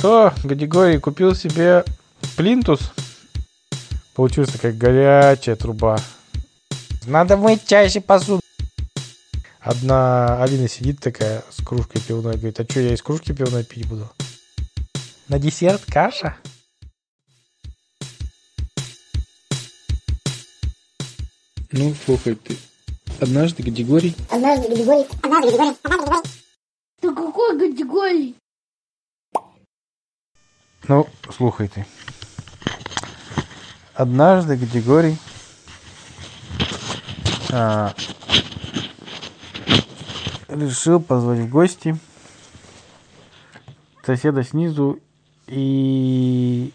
Что, 0.00 0.32
Гадигорий 0.44 0.98
купил 0.98 1.34
себе 1.34 1.84
плинтус? 2.34 2.80
Получилась 4.14 4.48
такая 4.48 4.72
горячая 4.72 5.56
труба. 5.56 5.98
Надо 7.06 7.36
мыть 7.36 7.66
чаще 7.66 8.00
посуду. 8.00 8.40
Одна 9.60 10.42
Алина 10.42 10.70
сидит 10.70 11.00
такая 11.00 11.44
с 11.50 11.62
кружкой 11.62 12.00
пивной, 12.00 12.36
говорит, 12.36 12.58
а 12.58 12.64
что, 12.64 12.80
я 12.80 12.94
из 12.94 13.02
кружки 13.02 13.34
пивной 13.34 13.62
пить 13.62 13.86
буду? 13.86 14.10
На 15.28 15.38
десерт 15.38 15.84
каша? 15.84 16.34
Ну, 21.72 21.94
слухай 22.06 22.36
ты. 22.36 22.56
Однажды 23.20 23.62
Гадигорий... 23.62 24.16
Однажды 24.30 24.74
Григорий... 24.74 25.06
Однажды 25.20 25.50
Григорий... 25.50 25.76
Однажды 25.82 25.98
Григорий... 25.98 26.22
Ты 27.02 27.14
какой 27.14 27.58
категории? 27.58 28.39
Ну, 30.90 31.06
слухай 31.36 31.68
ты. 31.68 31.86
Однажды 33.94 34.56
Гадигорий 34.56 35.16
а, 37.52 37.94
решил 40.48 40.98
позвать 40.98 41.38
в 41.38 41.48
гости 41.48 41.96
соседа 44.04 44.42
снизу 44.42 44.98
и 45.46 46.72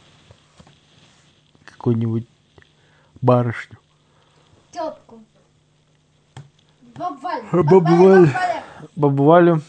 какую-нибудь 1.65 2.25
барышню. 3.21 3.77
Тёпку. 4.71 5.19
Бабваль. 6.95 7.43
Бабваль. 7.51 8.29
Бабу 8.95 9.25
Валю, 9.25 9.61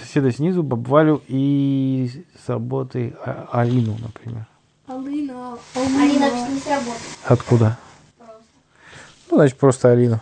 соседа 0.00 0.30
снизу, 0.32 0.62
бабу 0.62 0.90
Валю 0.90 1.22
и 1.28 2.24
с 2.44 2.48
работы 2.48 3.14
А- 3.24 3.48
Алину, 3.52 3.96
например. 4.00 4.46
Алина. 4.86 5.58
Алина 5.74 6.50
не 6.50 6.60
сработала. 6.60 6.94
Откуда? 7.24 7.78
Ну, 9.30 9.36
значит, 9.38 9.58
просто 9.58 9.90
Алину. 9.90 10.20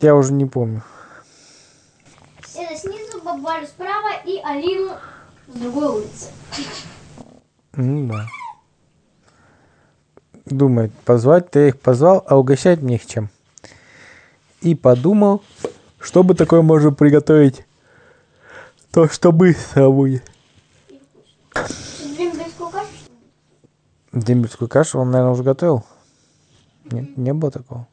Я 0.00 0.14
уже 0.14 0.32
не 0.32 0.46
помню. 0.46 0.82
Седа 2.46 2.74
снизу, 2.76 3.20
бабалю 3.22 3.66
справа 3.66 4.10
и 4.24 4.38
Алину 4.44 4.92
с 5.48 5.58
другой 5.58 5.88
улицы. 5.98 6.30
Ну 7.74 8.08
да. 8.12 8.26
Думает, 10.46 10.92
позвать-то 11.04 11.58
я 11.60 11.68
их 11.68 11.78
позвал, 11.78 12.24
а 12.26 12.36
угощать 12.38 12.80
мне 12.80 12.94
их 12.96 13.06
чем. 13.06 13.28
И 14.62 14.74
подумал, 14.74 15.42
что 16.00 16.22
бы 16.22 16.34
такое 16.34 16.62
можно 16.62 16.92
приготовить. 16.92 17.64
То, 18.90 19.08
что 19.08 19.32
быстро 19.32 19.90
будет. 19.90 20.22
Дрембельскую 22.16 22.70
кашу? 22.70 22.88
Дембельскую 24.12 24.68
кашу 24.68 24.98
он, 25.00 25.10
наверное, 25.10 25.32
уже 25.32 25.42
готовил. 25.42 25.84
Нет, 26.90 27.16
не 27.16 27.32
было 27.34 27.50
такого. 27.50 27.86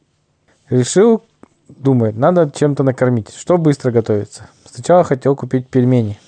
Решил, 0.69 1.23
думает, 1.67 2.15
надо 2.15 2.49
чем-то 2.49 2.83
накормить. 2.83 3.33
Что 3.35 3.57
быстро 3.57 3.91
готовится? 3.91 4.49
Сначала 4.65 5.03
хотел 5.03 5.35
купить 5.35 5.67
пельмени. 5.67 6.19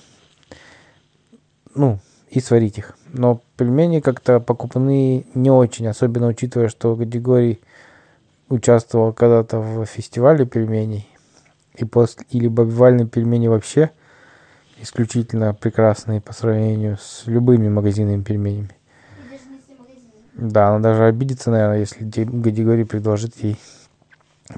Ну, 1.74 1.98
и 2.28 2.40
сварить 2.40 2.78
их. 2.78 2.96
Но 3.12 3.40
пельмени 3.56 4.00
как-то 4.00 4.40
покупные 4.40 5.24
не 5.34 5.50
очень, 5.50 5.86
особенно 5.86 6.28
учитывая, 6.28 6.68
что 6.68 6.94
Гадигорий 6.94 7.60
участвовал 8.48 9.12
когда-то 9.12 9.60
в 9.60 9.86
фестивале 9.86 10.44
пельменей. 10.46 11.08
И 11.78 11.84
после, 11.84 12.26
или 12.30 12.48
бабивальные 12.48 13.06
пельмени 13.06 13.46
вообще 13.48 13.90
исключительно 14.80 15.54
прекрасные 15.54 16.20
по 16.20 16.32
сравнению 16.32 16.98
с 16.98 17.24
любыми 17.26 17.68
магазинными 17.68 18.22
пельменями. 18.22 18.70
Да, 20.34 20.68
она 20.68 20.78
даже 20.80 21.04
обидится, 21.04 21.50
наверное, 21.50 21.78
если 21.80 22.04
Ди- 22.04 22.24
Гадигорий 22.24 22.84
предложит 22.84 23.36
ей 23.42 23.58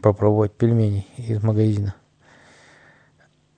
попробовать 0.03 0.53
пельмени 0.53 1.07
из 1.17 1.43
магазина. 1.43 1.95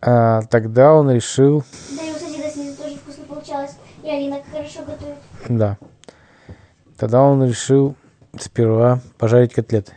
А, 0.01 0.43
тогда 0.43 0.95
он 0.95 1.11
решил, 1.11 1.65
Да 1.97 2.03
и 2.05 2.11
у 2.11 2.15
соседа 2.15 2.49
снизу 2.51 2.77
тоже 2.83 2.97
вкусно 2.97 3.25
получалось. 3.25 3.77
И 4.03 4.09
Алина 4.09 4.39
хорошо 4.51 4.81
готовит. 4.85 5.17
да, 5.49 5.79
тогда 6.97 7.23
он 7.23 7.45
решил 7.45 7.95
сперва 8.39 9.01
пожарить 9.19 9.53
котлеты. 9.53 9.93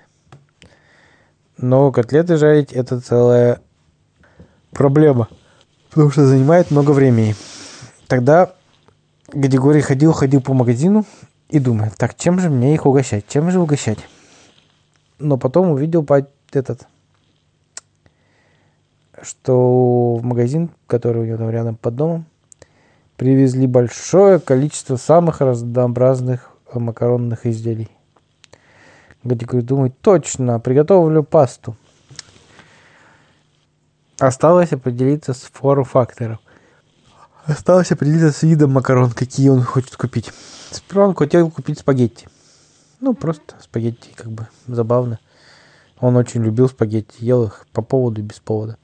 Но 1.57 1.91
котлеты 1.91 2.37
жарить 2.37 2.73
это 2.73 2.99
целая 2.99 3.61
проблема, 4.71 5.29
потому 5.89 6.11
что 6.11 6.25
занимает 6.25 6.69
много 6.71 6.91
времени. 6.91 7.35
Тогда 8.07 8.53
Гадигорий 9.31 9.81
ходил, 9.81 10.11
ходил 10.11 10.41
по 10.41 10.53
магазину 10.53 11.05
и 11.49 11.59
думает, 11.59 11.95
так, 11.97 12.15
чем 12.15 12.39
же 12.39 12.49
мне 12.49 12.73
их 12.73 12.85
угощать, 12.85 13.27
чем 13.27 13.49
же 13.51 13.59
угощать? 13.59 13.99
Но 15.17 15.37
потом 15.37 15.71
увидел 15.71 16.05
этот, 16.51 16.87
что 19.21 20.15
в 20.15 20.23
магазин, 20.23 20.71
который 20.87 21.21
у 21.21 21.25
него 21.25 21.37
там 21.37 21.49
рядом 21.49 21.77
под 21.77 21.95
домом, 21.95 22.25
привезли 23.15 23.65
большое 23.65 24.39
количество 24.39 24.97
самых 24.97 25.39
разнообразных 25.39 26.51
макаронных 26.73 27.45
изделий. 27.45 27.89
Гадигорий 29.25 29.63
думает, 29.63 29.99
точно, 30.01 30.59
приготовлю 30.59 31.23
пасту. 31.23 31.75
Осталось 34.19 34.71
определиться 34.71 35.33
с 35.33 35.41
форм-фактором. 35.51 36.39
Осталось 37.45 37.91
определиться 37.91 38.31
с 38.31 38.43
видом 38.43 38.71
макарон, 38.71 39.11
какие 39.11 39.49
он 39.49 39.63
хочет 39.63 39.97
купить. 39.97 40.31
Сперва 40.71 41.07
он 41.07 41.15
хотел 41.15 41.49
купить 41.49 41.79
спагетти. 41.79 42.27
Ну, 43.01 43.15
просто 43.15 43.55
спагетти, 43.61 44.11
как 44.15 44.31
бы, 44.31 44.47
забавно. 44.67 45.19
Он 45.99 46.15
очень 46.17 46.43
любил 46.43 46.69
спагетти, 46.69 47.25
ел 47.25 47.45
их 47.45 47.65
по 47.73 47.81
поводу 47.81 48.21
и 48.21 48.23
без 48.23 48.39
повода. 48.39 48.77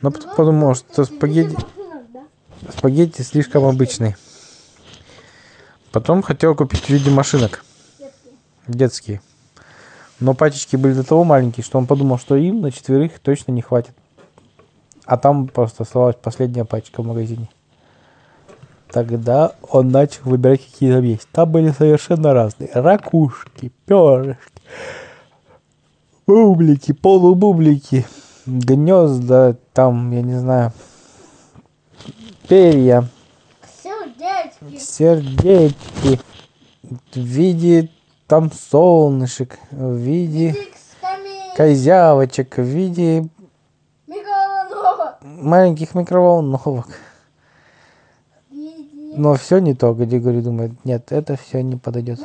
Но 0.00 0.12
потом 0.12 0.36
подумал, 0.36 0.74
что 0.76 1.04
спагетти, 1.04 1.56
спагетти 2.76 3.22
слишком 3.22 3.64
обычные. 3.64 4.16
Потом 5.90 6.22
хотел 6.22 6.54
купить 6.54 6.84
в 6.84 6.90
виде 6.90 7.10
машинок. 7.10 7.64
Детские. 8.68 9.20
Но 10.20 10.34
пачечки 10.34 10.76
были 10.76 10.94
до 10.94 11.04
того 11.04 11.24
маленькие, 11.24 11.64
что 11.64 11.78
он 11.78 11.86
подумал, 11.86 12.18
что 12.18 12.36
им 12.36 12.60
на 12.60 12.70
четверых 12.70 13.18
точно 13.18 13.52
не 13.52 13.62
хватит. 13.62 13.94
А 15.04 15.16
там 15.16 15.48
просто 15.48 15.82
оставалась 15.82 16.16
последняя 16.16 16.64
пачка 16.64 17.02
в 17.02 17.06
магазине. 17.06 17.48
Тогда 18.90 19.52
он 19.70 19.88
начал 19.88 20.22
выбирать, 20.24 20.64
какие 20.64 20.92
там 20.92 21.02
есть. 21.02 21.28
Там 21.32 21.50
были 21.50 21.72
совершенно 21.72 22.32
разные. 22.32 22.70
Ракушки, 22.72 23.72
перышки, 23.86 24.38
бублики, 26.26 26.92
полубублики, 26.92 28.06
гнезда, 28.46 29.56
там, 29.72 30.12
я 30.12 30.22
не 30.22 30.38
знаю, 30.38 30.72
перья, 32.48 33.08
Сердечки. 33.82 34.78
сердечки 34.78 36.20
в 36.82 37.16
виде 37.16 37.90
там 38.26 38.50
солнышек, 38.52 39.58
в 39.70 39.94
виде 39.96 40.54
козявочек, 41.56 42.56
в 42.56 42.62
виде 42.62 43.28
маленьких 45.22 45.94
микроволновок. 45.94 46.86
Но 49.16 49.34
все 49.34 49.58
не 49.58 49.74
то, 49.74 49.94
говорю, 49.94 50.42
думает, 50.42 50.72
нет, 50.84 51.12
это 51.12 51.36
все 51.36 51.62
не 51.62 51.76
подойдет. 51.76 52.18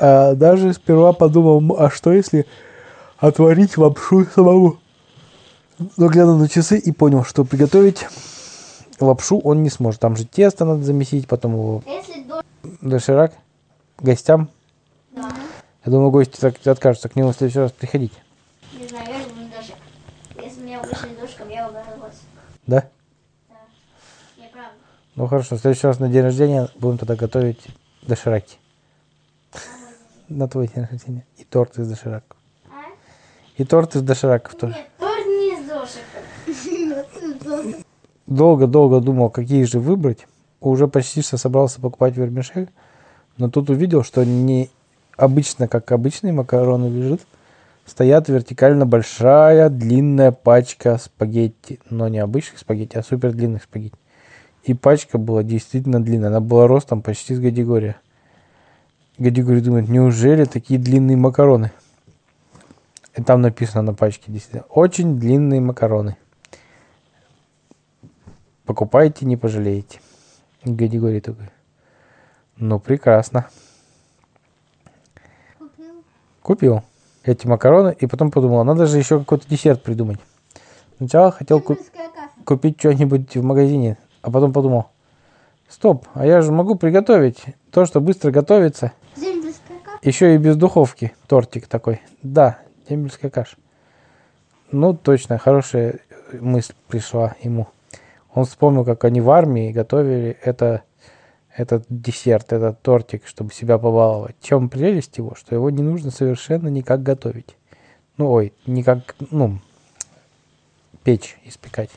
А 0.00 0.34
даже 0.34 0.72
сперва 0.72 1.12
подумал, 1.12 1.58
«М, 1.58 1.72
а 1.72 1.90
что 1.90 2.12
если 2.12 2.46
отварить 3.18 3.76
лапшу 3.76 4.24
самому? 4.26 4.78
Но 5.96 6.08
глянул 6.08 6.36
на 6.36 6.48
часы 6.48 6.78
и 6.78 6.92
понял, 6.92 7.24
что 7.24 7.44
приготовить 7.44 8.06
лапшу 9.00 9.38
он 9.38 9.62
не 9.62 9.70
сможет. 9.70 10.00
Там 10.00 10.16
же 10.16 10.24
тесто 10.24 10.64
надо 10.64 10.82
замесить, 10.82 11.28
потом 11.28 11.52
его 11.54 11.82
доширак 12.80 13.32
гостям. 13.98 14.50
Да. 15.12 15.30
Я 15.84 15.92
думаю, 15.92 16.10
гости 16.10 16.38
так 16.38 16.54
откажутся 16.66 17.08
к 17.08 17.16
нему 17.16 17.32
в 17.32 17.36
следующий 17.36 17.60
раз 17.60 17.72
приходить. 17.72 18.12
Не 18.72 18.86
знаю, 18.86 19.06
я 19.08 19.18
дошик. 19.56 19.76
Если 20.42 20.60
меня 20.60 20.80
угощали 20.80 21.14
дошиком, 21.14 21.48
я 21.48 21.66
обрадовалась. 21.66 22.20
Да? 22.66 22.88
Я 24.36 24.48
правда. 24.52 24.72
Ну 25.14 25.26
хорошо, 25.26 25.56
в 25.56 25.60
следующий 25.60 25.86
раз 25.86 25.98
на 25.98 26.08
день 26.08 26.22
рождения 26.22 26.68
будем 26.76 26.98
тогда 26.98 27.16
готовить 27.16 27.66
дошираки. 28.02 28.58
На 30.28 30.46
твой 30.46 30.68
день 30.68 30.84
рождения. 30.84 31.24
И 31.38 31.44
торт 31.44 31.78
из 31.78 31.88
дошираков. 31.88 32.36
А? 32.70 32.84
И 33.56 33.64
торт 33.64 33.96
из 33.96 34.02
дошираков 34.02 34.54
тоже. 34.56 34.74
Нет, 34.74 34.88
торт 34.98 35.26
не 35.26 35.54
из 35.54 35.66
дошика. 35.66 36.18
долго-долго 38.26 39.00
думал, 39.00 39.30
какие 39.30 39.64
же 39.64 39.80
выбрать. 39.80 40.26
Уже 40.60 40.88
почти 40.88 41.22
что 41.22 41.38
собрался 41.38 41.80
покупать 41.80 42.16
вермишель, 42.16 42.68
но 43.38 43.48
тут 43.48 43.70
увидел, 43.70 44.02
что 44.02 44.24
не 44.24 44.68
обычно, 45.16 45.68
как 45.68 45.90
обычные 45.92 46.32
макароны 46.32 46.88
лежит, 46.88 47.22
стоят 47.86 48.28
вертикально 48.28 48.84
большая 48.84 49.70
длинная 49.70 50.32
пачка 50.32 50.98
спагетти, 50.98 51.80
но 51.88 52.08
не 52.08 52.18
обычных 52.18 52.58
спагетти, 52.58 52.96
а 52.98 53.02
супер 53.02 53.32
длинных 53.32 53.62
спагетти. 53.62 53.96
И 54.64 54.74
пачка 54.74 55.18
была 55.18 55.42
действительно 55.42 56.02
длинная. 56.02 56.28
Она 56.28 56.40
была 56.40 56.66
ростом 56.66 57.00
почти 57.00 57.34
с 57.34 57.40
Гадигория. 57.40 57.96
Гадигорий 59.16 59.62
думает, 59.62 59.88
неужели 59.88 60.44
такие 60.44 60.78
длинные 60.78 61.16
макароны? 61.16 61.72
И 63.16 63.22
там 63.22 63.40
написано 63.40 63.82
на 63.82 63.94
пачке 63.94 64.30
действительно, 64.30 64.64
очень 64.68 65.18
длинные 65.18 65.60
макароны. 65.60 66.16
Покупайте, 68.64 69.24
не 69.24 69.36
пожалеете. 69.36 70.00
Гадигорий 70.64 71.20
такой, 71.20 71.48
ну 72.58 72.78
прекрасно. 72.78 73.48
Купил. 75.58 76.04
Купил 76.42 76.82
эти 77.24 77.46
макароны 77.46 77.94
и 77.98 78.06
потом 78.06 78.30
подумал, 78.30 78.64
надо 78.64 78.86
же 78.86 78.98
еще 78.98 79.18
какой-то 79.18 79.48
десерт 79.48 79.82
придумать. 79.82 80.18
Сначала 80.96 81.30
хотел 81.30 81.60
ку- 81.60 81.74
Кембриджская 81.74 82.08
кафе. 82.08 82.28
купить 82.44 82.78
что-нибудь 82.78 83.36
в 83.36 83.42
магазине, 83.42 83.98
а 84.22 84.30
потом 84.30 84.52
подумал, 84.52 84.86
стоп, 85.68 86.06
а 86.14 86.26
я 86.26 86.40
же 86.40 86.50
могу 86.52 86.74
приготовить 86.74 87.44
то, 87.70 87.84
что 87.84 88.00
быстро 88.00 88.30
готовится, 88.30 88.92
еще 90.02 90.34
и 90.34 90.38
без 90.38 90.56
духовки, 90.56 91.12
тортик 91.26 91.66
такой. 91.66 92.00
Да, 92.22 92.58
дембельская 92.88 93.30
каша. 93.30 93.56
Ну, 94.70 94.94
точно, 94.94 95.38
хорошая 95.38 96.00
мысль 96.32 96.74
пришла 96.88 97.34
ему. 97.42 97.68
Он 98.32 98.44
вспомнил, 98.44 98.84
как 98.84 99.04
они 99.04 99.20
в 99.20 99.30
армии 99.30 99.72
готовили 99.72 100.38
это, 100.42 100.82
этот 101.58 101.84
десерт, 101.88 102.52
этот 102.52 102.80
тортик, 102.82 103.26
чтобы 103.26 103.52
себя 103.52 103.78
побаловать. 103.78 104.36
В 104.40 104.44
чем 104.44 104.68
прелесть 104.68 105.18
его, 105.18 105.34
что 105.34 105.56
его 105.56 105.70
не 105.70 105.82
нужно 105.82 106.12
совершенно 106.12 106.68
никак 106.68 107.02
готовить. 107.02 107.56
Ну, 108.16 108.30
ой, 108.30 108.52
никак, 108.66 109.16
ну, 109.32 109.58
печь, 111.02 111.36
испекать. 111.44 111.90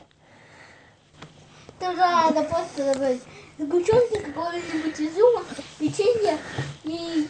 Туда 1.78 2.30
надо 2.30 2.42
просто 2.42 2.92
добавить 2.92 3.22
сгущенки, 3.56 4.18
какого-нибудь 4.18 5.00
изюма, 5.00 5.42
печенье 5.78 6.38
и, 6.82 7.28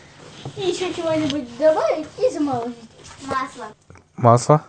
и 0.56 0.60
еще 0.70 0.92
чего-нибудь 0.94 1.58
добавить 1.58 2.08
и 2.18 2.32
заморозить. 2.32 2.76
Масло. 3.26 3.66
Масло? 4.16 4.62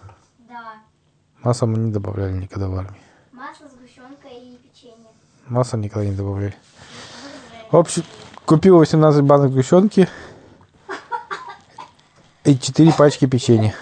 Да. 0.50 0.74
Масло 1.42 1.66
мы 1.66 1.78
не 1.78 1.92
добавляли 1.94 2.34
никогда 2.34 2.68
в 2.68 2.76
армии. 2.76 3.00
Масло, 3.32 3.68
сгущенка 3.70 4.28
и 4.28 4.58
печенье. 4.58 5.08
Масло 5.48 5.78
никогда 5.78 6.10
не 6.10 6.16
добавляли. 6.16 6.56
Общем, 7.74 8.04
купил 8.46 8.78
18 8.78 9.24
банок 9.24 9.52
сгущенки 9.52 10.08
и 12.44 12.56
4 12.56 12.94
пачки 12.94 13.26
печенья. 13.26 13.74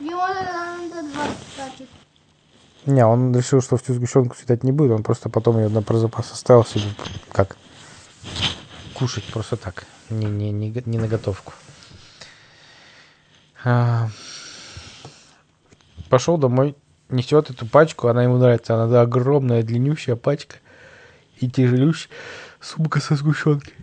Ему 0.00 0.22
надо 0.22 1.08
20 1.08 1.36
пачек. 1.56 1.88
Не, 2.84 3.06
он 3.06 3.32
решил, 3.32 3.62
что 3.62 3.76
всю 3.76 3.94
сгущенку 3.94 4.34
съедать 4.34 4.64
не 4.64 4.72
будет, 4.72 4.90
он 4.90 5.04
просто 5.04 5.28
потом 5.28 5.58
ее 5.58 5.68
на 5.68 5.82
про 5.82 5.98
запас 5.98 6.32
оставил 6.32 6.64
себе, 6.64 6.86
как 7.30 7.56
кушать 8.94 9.24
просто 9.32 9.56
так, 9.56 9.86
не, 10.10 10.26
не, 10.26 10.50
не, 10.50 10.82
не 10.84 10.98
на 10.98 11.06
готовку. 11.06 11.52
А, 13.62 14.08
Пошел 16.08 16.38
домой, 16.38 16.74
несет 17.08 17.50
эту 17.50 17.66
пачку, 17.66 18.08
она 18.08 18.24
ему 18.24 18.36
нравится, 18.36 18.74
она 18.74 18.88
да, 18.88 19.02
огромная, 19.02 19.62
длиннющая 19.62 20.16
пачка 20.16 20.56
и 21.40 21.50
тяжелющая 21.50 22.10
сумка 22.60 23.00
со 23.00 23.16
сгущенкой. 23.16 23.74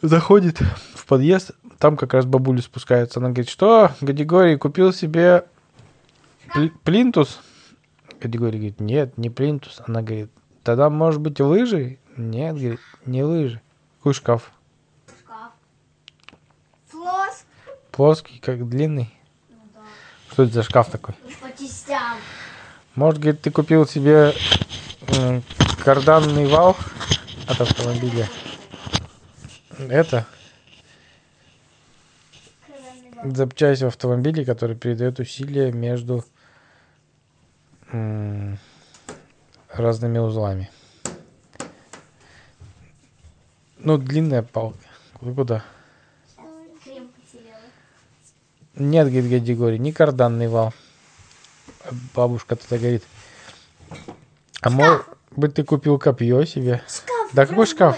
Заходит 0.00 0.58
в 0.94 1.06
подъезд, 1.06 1.52
там 1.78 1.96
как 1.96 2.14
раз 2.14 2.24
бабуля 2.24 2.60
спускается, 2.60 3.20
она 3.20 3.28
говорит, 3.28 3.48
что, 3.48 3.92
Гадигорий, 4.00 4.56
купил 4.56 4.92
себе 4.92 5.44
Пл- 6.54 6.72
Плинтус? 6.84 7.40
Категория 8.20 8.58
говорит, 8.58 8.80
нет, 8.80 9.18
не 9.18 9.30
плинтус. 9.30 9.80
Она 9.86 10.02
говорит, 10.02 10.30
тогда 10.62 10.90
может 10.90 11.20
быть 11.20 11.40
лыжи? 11.40 11.98
Нет, 12.16 12.56
говорит, 12.56 12.80
не 13.04 13.24
лыжи. 13.24 13.60
Какой 13.98 14.14
шкаф? 14.14 14.52
Шкаф. 15.20 15.52
Плоский, 17.90 18.38
как 18.38 18.68
длинный. 18.68 19.12
Что 20.30 20.44
это 20.44 20.52
за 20.52 20.62
шкаф 20.62 20.90
такой? 20.90 21.14
По 21.40 21.50
частям. 21.58 22.16
Может, 22.94 23.20
говорит, 23.20 23.40
ты 23.40 23.50
купил 23.50 23.86
себе 23.86 24.34
карданный 25.82 26.46
вал 26.46 26.76
от 27.48 27.60
автомобиля? 27.60 28.28
Это 29.78 30.26
запчасть 33.24 33.82
в 33.82 33.86
автомобиле, 33.86 34.44
который 34.44 34.76
передает 34.76 35.18
усилия 35.18 35.72
между 35.72 36.24
разными 39.68 40.18
узлами. 40.18 40.70
Ну, 43.78 43.98
длинная 43.98 44.42
палка. 44.42 44.78
Куда? 45.14 45.64
Нет, 48.74 49.08
говорит 49.08 49.30
Гадигорий, 49.30 49.78
не 49.78 49.92
карданный 49.92 50.48
вал. 50.48 50.72
Бабушка 52.14 52.56
тогда 52.56 52.78
говорит, 52.78 53.04
а 54.60 54.70
может 54.70 55.04
быть 55.36 55.54
ты 55.54 55.64
купил 55.64 55.98
копье 55.98 56.44
себе? 56.44 56.82
Шкаф. 56.88 57.30
Да 57.32 57.46
какой 57.46 57.66
шкаф? 57.66 57.96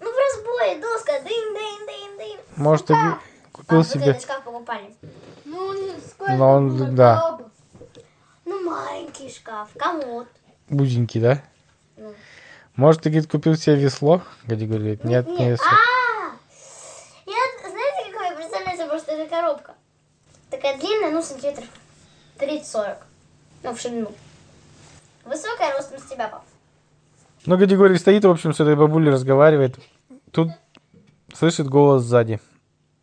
Ну, 0.00 0.10
в 0.10 0.16
разбое, 0.16 0.80
доска. 0.80 1.12
Дын, 1.20 1.54
дын, 1.54 1.86
дын, 1.86 2.18
дын. 2.18 2.40
Может 2.56 2.86
ты 2.86 2.94
ку- 2.94 3.60
купил 3.60 3.78
А, 3.78 3.82
вот 3.82 3.86
себе... 3.88 4.10
этот 4.10 4.22
шкаф 4.22 4.42
покупали. 4.44 4.94
Ну, 5.44 5.72
не 5.72 6.00
сколько 6.00 6.32
Но 6.34 6.50
он, 6.52 6.76
было 6.76 6.88
да. 6.90 7.38
Ну, 8.44 8.62
маленький 8.70 9.30
шкаф. 9.30 9.68
Комод. 9.76 10.28
Узенький, 10.70 11.20
да? 11.20 11.42
Ну. 11.96 12.14
Может, 12.76 13.02
ты, 13.02 13.10
говорит, 13.10 13.30
купил 13.30 13.56
себе 13.56 13.76
весло? 13.76 14.22
Гадигорий 14.44 14.80
говорит, 14.96 15.04
нет, 15.04 15.26
не 15.28 15.50
весло. 15.52 15.66
А, 15.66 16.34
я, 17.26 17.70
знаете, 17.70 18.10
какое 18.10 18.30
я 18.30 18.36
представляю 18.36 18.76
себе 18.76 18.86
просто 18.88 19.12
эта 19.12 19.30
коробка? 19.30 19.74
Такая 20.50 20.78
длинная, 20.78 21.10
ну, 21.10 21.22
сантиметров 21.22 21.66
30-40. 22.38 22.96
Ну, 23.62 23.72
в 23.74 23.80
ширину. 23.80 24.12
Высокая, 25.24 25.72
ростом 25.76 25.98
с 25.98 26.04
тебя, 26.04 26.28
пап. 26.28 26.44
Ну, 27.46 27.58
Гадигорий 27.58 27.98
стоит, 27.98 28.24
в 28.24 28.30
общем, 28.30 28.52
с 28.52 28.60
этой 28.60 28.76
бабулей 28.76 29.10
разговаривает. 29.10 29.78
Тут 30.30 30.48
слышит 31.32 31.68
голос 31.68 32.02
сзади. 32.02 32.40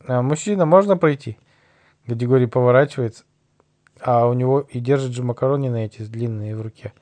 «А, 0.08 0.22
мужчина, 0.22 0.66
можно 0.66 0.98
пройти? 0.98 1.38
Гадигорий 2.08 2.48
поворачивается, 2.48 3.24
а 4.00 4.28
у 4.28 4.34
него 4.34 4.62
и 4.62 4.80
держит 4.80 5.12
же 5.12 5.24
макаронины 5.24 5.86
эти 5.86 6.02
длинные 6.02 6.56
в 6.56 6.62
руке. 6.62 6.94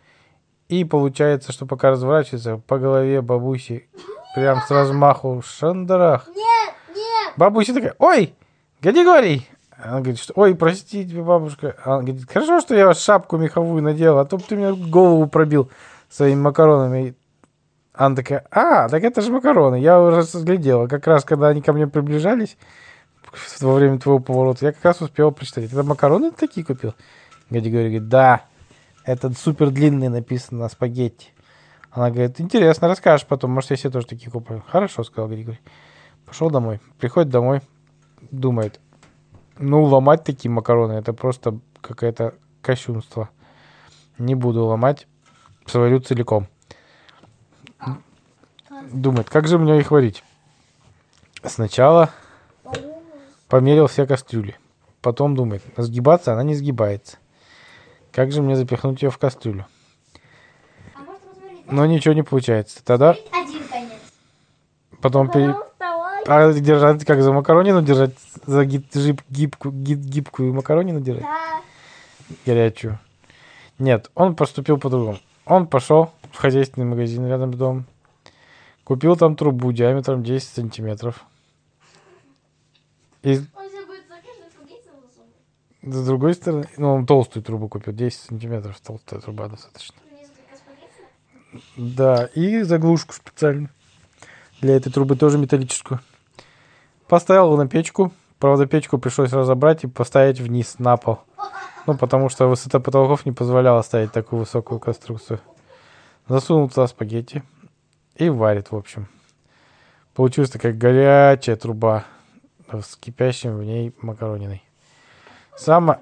И 0.68 0.84
получается, 0.84 1.52
что 1.52 1.66
пока 1.66 1.92
разворачивается, 1.92 2.58
по 2.58 2.78
голове 2.78 3.22
бабуси 3.22 3.90
прям 4.36 4.62
с 4.62 4.70
размаху 4.70 5.42
шандарах. 5.42 6.28
Нет, 6.28 6.74
нет. 6.96 7.34
Бабуся 7.38 7.74
такая, 7.74 7.96
ой, 7.98 8.36
Гадигорий! 8.82 9.48
Она 9.82 10.00
говорит, 10.00 10.20
что, 10.20 10.34
ой, 10.36 10.56
простите, 10.56 11.22
бабушка. 11.22 11.76
Она 11.86 12.00
говорит, 12.00 12.30
хорошо, 12.30 12.60
что 12.60 12.76
я 12.76 12.94
шапку 12.94 13.38
меховую 13.38 13.82
надела, 13.82 14.22
а 14.22 14.26
то 14.26 14.38
бы 14.38 14.44
ты 14.44 14.58
мне 14.58 14.74
голову 14.74 15.26
пробил 15.28 15.72
своими 16.10 16.40
макаронами. 16.40 17.16
Она 17.94 18.16
такая, 18.16 18.46
а, 18.52 18.90
так 18.90 19.04
это 19.04 19.22
же 19.22 19.32
макароны. 19.32 19.76
Я 19.76 20.02
уже 20.02 20.18
разглядела. 20.18 20.88
Как 20.88 21.08
раз, 21.08 21.24
когда 21.24 21.48
они 21.48 21.62
ко 21.62 21.72
мне 21.72 21.88
приближались 21.88 22.58
во 23.62 23.74
время 23.74 24.00
твоего 24.00 24.20
поворота, 24.20 24.66
я 24.66 24.74
как 24.74 24.84
раз 24.84 25.02
успел 25.02 25.32
прочитать. 25.32 25.72
Это 25.72 25.84
макароны 25.84 26.32
такие 26.32 26.66
купил? 26.66 26.94
Гадигорий 27.50 27.90
говорит, 27.90 28.10
да. 28.10 28.42
Это 29.06 29.32
супер 29.32 29.70
длинный 29.70 30.10
написано 30.10 30.62
на 30.62 30.70
спагетти. 30.70 31.30
Она 31.90 32.12
говорит, 32.12 32.40
интересно, 32.42 32.90
расскажешь 32.90 33.26
потом, 33.26 33.52
может, 33.52 33.72
я 33.72 33.78
себе 33.78 33.92
тоже 33.92 34.08
такие 34.08 34.30
куплю. 34.30 34.62
Хорошо, 34.68 35.04
сказал 35.04 35.30
Григорий. 35.30 35.62
Пошел 36.26 36.50
домой. 36.50 36.82
Приходит 37.00 37.32
домой, 37.32 37.62
думает, 38.30 38.80
ну, 39.60 39.84
ломать 39.84 40.24
такие 40.24 40.50
макароны, 40.50 40.94
это 40.94 41.14
просто 41.14 41.60
какое-то 41.82 42.34
кощунство. 42.62 43.30
Не 44.18 44.36
буду 44.36 44.66
ломать, 44.66 45.08
сварю 45.66 46.00
целиком. 46.00 46.48
Думает, 48.92 49.30
как 49.30 49.48
же 49.48 49.60
мне 49.60 49.80
их 49.80 49.92
варить? 49.92 50.24
Сначала 51.44 52.10
померил 53.48 53.88
все 53.88 54.08
кастрюли. 54.08 54.56
Потом 55.02 55.36
думает, 55.36 55.64
сгибаться 55.78 56.34
она 56.34 56.44
не 56.44 56.56
сгибается. 56.56 57.18
Как 58.12 58.32
же 58.32 58.42
мне 58.42 58.56
запихнуть 58.56 59.02
ее 59.02 59.12
в 59.12 59.18
кастрюлю? 59.18 59.66
А? 60.96 61.00
Но 61.70 61.86
ничего 61.86 62.14
не 62.14 62.24
получается. 62.24 62.84
Тогда 62.84 63.12
Один 63.32 63.68
конец. 63.70 63.92
потом 65.02 65.30
пере-. 65.30 65.56
А 66.28 66.54
держать 66.54 67.06
как 67.06 67.22
за 67.22 67.32
макаронину 67.32 67.82
держать, 67.82 68.14
за 68.46 68.66
ги- 68.66 68.84
жип- 68.94 69.24
гибкую, 69.30 69.74
ги- 69.74 69.94
гибкую 69.96 70.54
макаронину 70.54 71.00
держать, 71.02 71.24
Да. 71.24 71.62
горячую. 72.46 73.00
Нет, 73.80 74.12
он 74.16 74.36
поступил 74.36 74.78
по-другому. 74.78 75.20
Он 75.46 75.66
пошел 75.68 76.12
в 76.32 76.38
хозяйственный 76.38 76.86
магазин 76.86 77.26
рядом 77.28 77.54
с 77.54 77.58
домом, 77.58 77.86
купил 78.84 79.16
там 79.16 79.36
трубу 79.36 79.72
диаметром 79.72 80.24
10 80.24 80.50
сантиметров. 80.50 81.26
И 83.24 83.36
с 85.82 86.06
другой 86.06 86.34
стороны, 86.36 86.68
ну, 86.78 86.94
он 86.94 87.06
толстую 87.06 87.44
трубу 87.44 87.68
купил, 87.70 87.94
10 87.94 88.20
сантиметров, 88.20 88.80
толстая 88.82 89.20
труба 89.22 89.48
достаточно. 89.48 89.96
Да, 91.78 92.26
и 92.36 92.62
заглушку 92.62 93.14
специальную. 93.14 93.70
Для 94.62 94.76
этой 94.76 94.92
трубы 94.92 95.16
тоже 95.16 95.38
металлическую. 95.38 96.00
Поставил 97.08 97.46
его 97.46 97.58
на 97.58 97.68
печку. 97.68 98.12
Правда, 98.40 98.66
печку 98.66 98.98
пришлось 98.98 99.32
разобрать 99.32 99.84
и 99.84 99.88
поставить 99.88 100.40
вниз, 100.40 100.76
на 100.80 100.98
пол. 100.98 101.20
Ну, 101.88 101.98
потому 101.98 102.30
что 102.30 102.48
высота 102.48 102.80
потолков 102.80 103.26
не 103.26 103.32
позволяла 103.32 103.82
ставить 103.82 104.12
такую 104.12 104.42
высокую 104.42 104.80
конструкцию. 104.80 105.40
Засунул 106.28 106.70
туда 106.70 106.88
спагетти 106.88 107.44
и 108.16 108.30
варит, 108.30 108.72
в 108.72 108.76
общем. 108.76 109.08
Получилась 110.14 110.50
такая 110.52 110.74
горячая 110.74 111.56
труба 111.56 112.06
с 112.72 112.96
кипящим 112.98 113.58
в 113.58 113.64
ней 113.64 113.94
макарониной. 114.02 114.64
Самое 115.58 116.00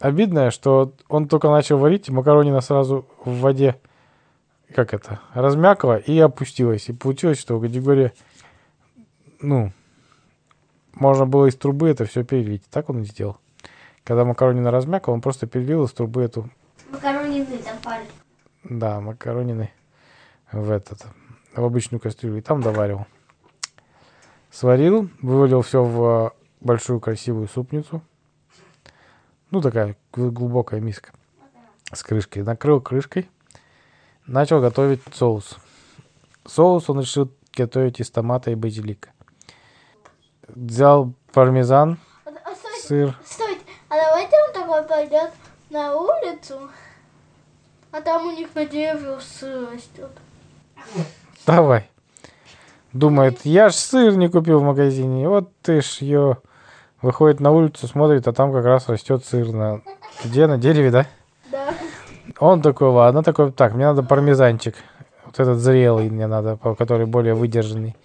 обидное, 0.00 0.50
что 0.50 0.92
он 1.08 1.28
только 1.28 1.50
начал 1.50 1.78
варить, 1.78 2.08
макаронина 2.08 2.60
сразу 2.60 3.06
в 3.24 3.40
воде, 3.40 3.76
как 4.74 4.94
это, 4.94 5.20
размякла 5.34 5.96
и 5.96 6.18
опустилась. 6.18 6.88
И 6.88 6.92
получилось, 6.92 7.38
что 7.38 7.58
категория, 7.60 8.12
ну, 9.40 9.72
можно 10.94 11.26
было 11.26 11.46
из 11.46 11.56
трубы 11.56 11.88
это 11.88 12.04
все 12.04 12.24
перелить. 12.24 12.64
Так 12.70 12.88
он 12.90 13.02
и 13.02 13.04
сделал. 13.04 13.38
Когда 14.04 14.24
макаронина 14.24 14.70
размякла, 14.70 15.12
он 15.12 15.20
просто 15.20 15.46
перелил 15.46 15.84
из 15.84 15.92
трубы 15.92 16.22
эту, 16.22 16.50
Макаронины 16.90 17.58
там 17.58 17.76
парят. 17.82 18.06
да, 18.64 19.00
макаронины 19.00 19.70
в 20.50 20.70
этот, 20.70 21.04
в 21.54 21.62
обычную 21.64 22.00
кастрюлю. 22.00 22.38
И 22.38 22.40
там 22.40 22.62
доваривал. 22.62 23.06
Сварил, 24.50 25.10
вывалил 25.20 25.60
все 25.60 25.84
в 25.84 26.32
большую 26.60 27.00
красивую 27.00 27.48
супницу. 27.48 28.02
Ну, 29.50 29.60
такая 29.60 29.96
гл- 30.12 30.30
глубокая 30.30 30.80
миска 30.80 31.10
с 31.92 32.02
крышкой. 32.02 32.42
Накрыл 32.42 32.80
крышкой. 32.80 33.28
Начал 34.28 34.60
готовить 34.60 35.00
соус. 35.14 35.56
Соус 36.46 36.90
он 36.90 37.00
решил 37.00 37.30
готовить 37.56 37.98
из 37.98 38.10
томата 38.10 38.50
и 38.50 38.54
базилика. 38.54 39.08
Взял 40.48 41.14
пармезан, 41.32 41.98
А, 42.26 42.30
стойте, 42.54 42.86
сыр. 42.86 43.18
стойте, 43.24 43.60
а 43.88 43.94
давайте 43.96 44.36
он 44.46 44.52
такой 44.52 44.82
пойдет 44.82 45.30
на 45.70 45.94
улицу, 45.96 46.68
а 47.90 48.00
там 48.02 48.26
у 48.26 48.30
них 48.32 48.48
на 48.54 48.66
дереве 48.66 49.18
сыр 49.20 49.70
растет. 49.72 50.10
Давай. 51.46 51.88
Думает, 52.92 53.40
я 53.44 53.70
ж 53.70 53.74
сыр 53.74 54.14
не 54.16 54.28
купил 54.28 54.60
в 54.60 54.62
магазине. 54.64 55.26
Вот 55.26 55.50
ты 55.62 55.80
ж 55.80 55.98
ее. 56.02 56.38
Выходит 57.00 57.40
на 57.40 57.50
улицу, 57.52 57.86
смотрит, 57.86 58.26
а 58.28 58.32
там 58.32 58.52
как 58.52 58.64
раз 58.64 58.88
растет 58.88 59.24
сыр 59.24 59.52
на... 59.52 59.80
Где? 60.24 60.46
На 60.48 60.58
дереве? 60.58 60.90
Да. 60.90 61.06
Он 62.40 62.62
такой, 62.62 62.88
ладно, 62.88 63.22
такой, 63.22 63.50
так, 63.52 63.74
мне 63.74 63.86
надо 63.86 64.02
пармезанчик. 64.02 64.76
Вот 65.24 65.40
этот 65.40 65.58
зрелый 65.58 66.08
мне 66.08 66.26
надо, 66.26 66.56
который 66.78 67.06
более 67.06 67.34
выдержанный. 67.34 67.96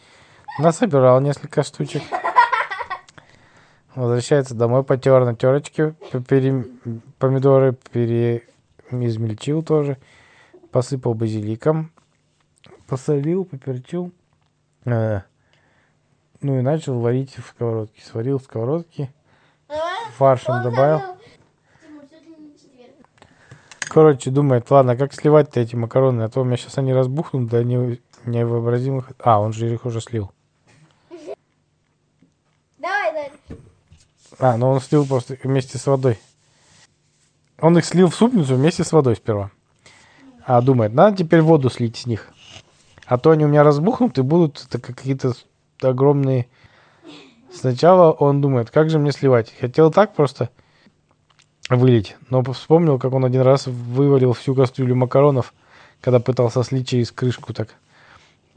Насобирал 0.60 1.22
несколько 1.22 1.64
штучек. 1.64 2.02
Возвращается 3.96 4.56
домой, 4.56 4.84
потер 4.84 5.24
на 5.24 5.36
терочке, 5.36 5.94
пере- 6.28 6.66
помидоры 7.20 7.74
переизмельчил 7.92 9.62
тоже, 9.62 9.98
посыпал 10.72 11.14
базиликом, 11.14 11.92
посолил, 12.88 13.46
поперчил, 13.46 14.12
э, 14.86 15.22
ну 16.42 16.58
и 16.58 16.62
начал 16.62 17.00
варить 17.00 17.38
в 17.38 17.46
сковородке. 17.48 18.02
Сварил 18.02 18.40
в 18.40 18.44
сковородке, 18.44 19.14
фаршем 20.18 20.64
добавил. 20.64 21.02
Короче, 23.94 24.32
думает, 24.32 24.72
ладно, 24.72 24.98
как 24.98 25.14
сливать-то 25.14 25.60
эти 25.60 25.76
макароны, 25.76 26.24
а 26.24 26.30
то 26.30 26.42
у 26.42 26.44
меня 26.44 26.58
сейчас 26.58 26.80
они 26.80 26.94
разбухнут 26.94 27.48
до 27.48 27.64
не- 27.64 28.02
невообразимых... 28.26 29.12
А, 29.20 29.40
он 29.40 29.54
же 29.54 29.72
их 29.72 29.86
уже 29.86 30.02
слил. 30.02 30.32
Давай, 32.80 33.14
дальше. 33.14 33.62
А, 34.40 34.58
ну 34.58 34.72
он 34.72 34.82
слил 34.82 35.06
просто 35.06 35.38
вместе 35.44 35.78
с 35.78 35.86
водой. 35.86 36.18
Он 37.62 37.78
их 37.78 37.86
слил 37.86 38.10
в 38.10 38.16
супницу 38.16 38.56
вместе 38.56 38.84
с 38.84 38.92
водой 38.92 39.16
сперва. 39.16 39.52
А 40.44 40.60
думает, 40.62 40.94
надо 40.94 41.18
теперь 41.18 41.42
воду 41.42 41.70
слить 41.70 41.98
с 41.98 42.08
них. 42.08 42.30
А 43.06 43.20
то 43.20 43.30
они 43.30 43.46
у 43.46 43.48
меня 43.48 43.62
разбухнут 43.62 44.18
и 44.18 44.24
будут 44.24 44.66
какие-то 44.72 45.34
огромные... 45.84 46.48
Сначала 47.54 48.12
он 48.12 48.42
думает, 48.42 48.72
как 48.72 48.90
же 48.90 48.98
мне 48.98 49.12
сливать. 49.12 49.54
Хотел 49.60 49.92
так 49.92 50.16
просто 50.16 50.50
вылить, 51.76 52.16
но 52.30 52.44
вспомнил, 52.44 53.00
как 53.00 53.14
он 53.14 53.26
один 53.26 53.42
раз 53.42 53.68
вывалил 53.68 54.34
всю 54.34 54.56
кастрюлю 54.56 54.96
макаронов, 54.96 55.54
когда 56.02 56.20
пытался 56.20 56.64
слить 56.64 56.90
через 56.90 57.12
крышку 57.12 57.54
так. 57.54 57.76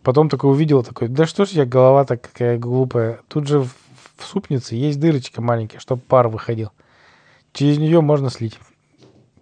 Потом 0.03 0.29
такой 0.29 0.51
увидел, 0.51 0.85
такой, 0.85 1.09
да 1.09 1.27
что 1.27 1.45
ж 1.45 1.51
я 1.51 1.67
голова 1.67 2.05
такая 2.05 2.59
глупая. 2.59 3.21
Тут 3.29 3.49
же 3.49 3.61
в, 3.61 3.75
в 4.17 4.25
супнице 4.25 4.77
есть 4.77 5.01
дырочка 5.01 5.43
маленькая, 5.43 5.81
чтобы 5.81 6.01
пар 6.01 6.29
выходил. 6.29 6.71
Через 7.53 7.79
нее 7.79 8.01
можно 8.01 8.31
слить. 8.31 8.59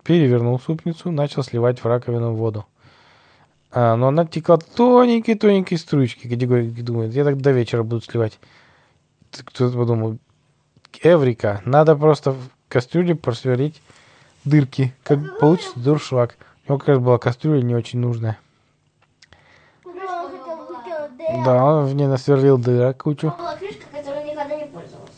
Перевернул 0.04 0.59
супницу, 0.61 1.11
начал 1.11 1.43
сливать 1.43 1.81
в 1.81 1.87
раковину 1.87 2.33
воду. 2.35 2.66
А, 3.71 3.97
но 3.97 4.09
она 4.09 4.25
текла 4.25 4.57
тоненькой-тоненькой 4.57 5.78
струечки. 5.78 6.28
Категория 6.28 6.69
думает, 6.71 7.12
я 7.12 7.25
так 7.25 7.40
до 7.40 7.50
вечера 7.50 7.83
буду 7.83 8.00
сливать. 8.02 8.38
Кто-то 9.33 9.76
подумал, 9.76 10.19
Эврика, 11.02 11.61
надо 11.64 11.97
просто 11.97 12.37
кастрюле 12.75 13.14
просверлить 13.14 13.81
дырки. 14.45 14.93
Как 15.04 15.38
получится 15.38 15.78
дуршлаг. 15.78 16.37
У 16.66 16.73
него 16.73 16.78
как 16.81 16.88
раз 16.88 16.99
была 16.99 17.19
кастрюля 17.19 17.62
не 17.62 17.76
очень 17.76 18.00
нужная. 18.00 18.37
Ну, 19.85 19.95
да 21.45 21.64
он 21.64 21.87
в 21.87 21.95
ней 21.95 22.09
насверлил 22.09 22.59
дырок 22.59 23.00
кучу. 23.00 23.33
Была 23.38 23.54
крышка, 23.54 23.85
которой 23.93 24.25
никогда 24.25 24.57
не 24.57 24.64
пользовался. 24.64 25.12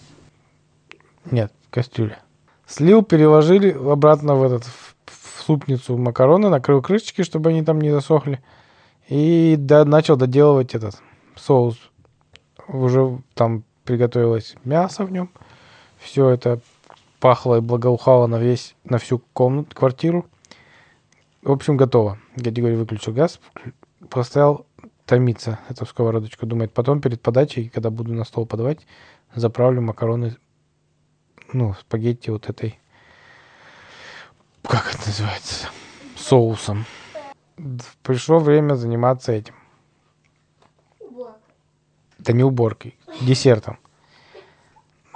Нет, 1.30 1.50
кастрюля. 1.70 2.18
Слил, 2.66 3.02
переложили 3.02 3.70
обратно 3.70 4.34
в 4.34 4.42
этот 4.42 4.64
в, 4.64 4.94
в 5.06 5.42
супницу 5.42 5.96
макароны, 5.96 6.50
накрыл 6.50 6.82
крышечки, 6.82 7.22
чтобы 7.22 7.50
они 7.50 7.64
там 7.64 7.80
не 7.80 7.90
засохли. 7.90 8.42
И 9.08 9.56
да, 9.58 9.86
начал 9.86 10.16
доделывать 10.16 10.74
этот 10.74 11.00
соус. 11.36 11.78
Уже 12.68 13.18
там 13.32 13.64
приготовилось 13.84 14.56
мясо 14.64 15.04
в 15.04 15.10
нем. 15.10 15.30
Все 15.98 16.28
это 16.28 16.60
пахло 17.20 17.56
и 17.56 17.60
благоухало 17.60 18.26
на 18.26 18.38
весь, 18.38 18.76
на 18.84 18.98
всю 18.98 19.18
комнату, 19.32 19.74
квартиру. 19.74 20.26
В 21.42 21.50
общем, 21.50 21.76
готово. 21.76 22.18
Категория 22.36 22.76
выключил 22.76 23.12
газ, 23.12 23.40
поставил 24.10 24.66
томиться 25.04 25.60
эту 25.68 25.86
сковородочку. 25.86 26.46
Думает, 26.46 26.72
потом 26.72 27.00
перед 27.00 27.20
подачей, 27.20 27.68
когда 27.68 27.90
буду 27.90 28.12
на 28.12 28.24
стол 28.24 28.46
подавать, 28.46 28.86
заправлю 29.34 29.80
макароны 29.80 30.36
ну, 31.52 31.74
спагетти 31.74 32.30
вот 32.30 32.48
этой, 32.48 32.78
как 34.62 34.94
это 34.94 35.06
называется, 35.06 35.68
соусом. 36.16 36.84
Пришло 38.02 38.38
время 38.38 38.74
заниматься 38.74 39.32
этим. 39.32 39.54
Да 42.18 42.32
не 42.32 42.42
уборкой, 42.42 42.98
десертом. 43.20 43.78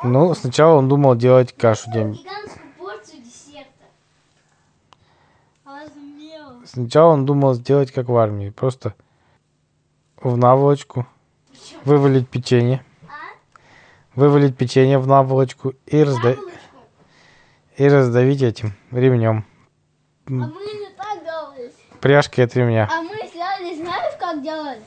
Ну, 0.02 0.34
сначала 0.34 0.76
он 0.78 0.88
думал 0.88 1.14
делать 1.16 1.52
кашу. 1.56 1.90
Размел. 5.64 6.62
Сначала 6.66 7.12
он 7.12 7.26
думал 7.26 7.54
сделать 7.54 7.92
как 7.92 8.08
в 8.08 8.16
армии, 8.16 8.50
просто 8.50 8.94
в 10.22 10.36
наволочку 10.36 11.06
вывалить 11.84 12.28
печенье, 12.28 12.84
вывалить 14.14 14.56
печенье 14.56 14.98
в 14.98 15.06
наволочку 15.06 15.74
и, 15.86 16.02
разда- 16.02 16.38
и 17.76 17.88
раздавить 17.88 18.42
этим 18.42 18.74
ремнем, 18.90 19.44
А 20.26 20.30
мы 20.30 20.38
не 20.46 20.88
так 20.96 21.22
делали. 21.24 21.72
пряжкой 22.00 22.44
от 22.44 22.54
ремня. 22.56 22.88
А 22.90 23.02
мы 23.02 23.14
взяли, 23.26 23.74
знаешь, 23.76 24.14
как 24.18 24.42
делали? 24.42 24.80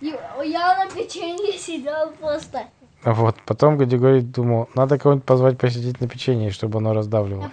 Я 0.00 0.84
на 0.84 0.90
печенье 0.90 1.58
сидел 1.58 2.12
просто. 2.20 2.66
Вот, 3.04 3.36
потом 3.46 3.78
категорий 3.78 4.22
думал, 4.22 4.68
надо 4.74 4.98
кого-нибудь 4.98 5.24
позвать 5.24 5.58
посидеть 5.58 6.00
на 6.00 6.08
печенье, 6.08 6.50
чтобы 6.50 6.78
оно 6.78 6.90
Я 6.90 6.94
раздавливало. 6.94 7.48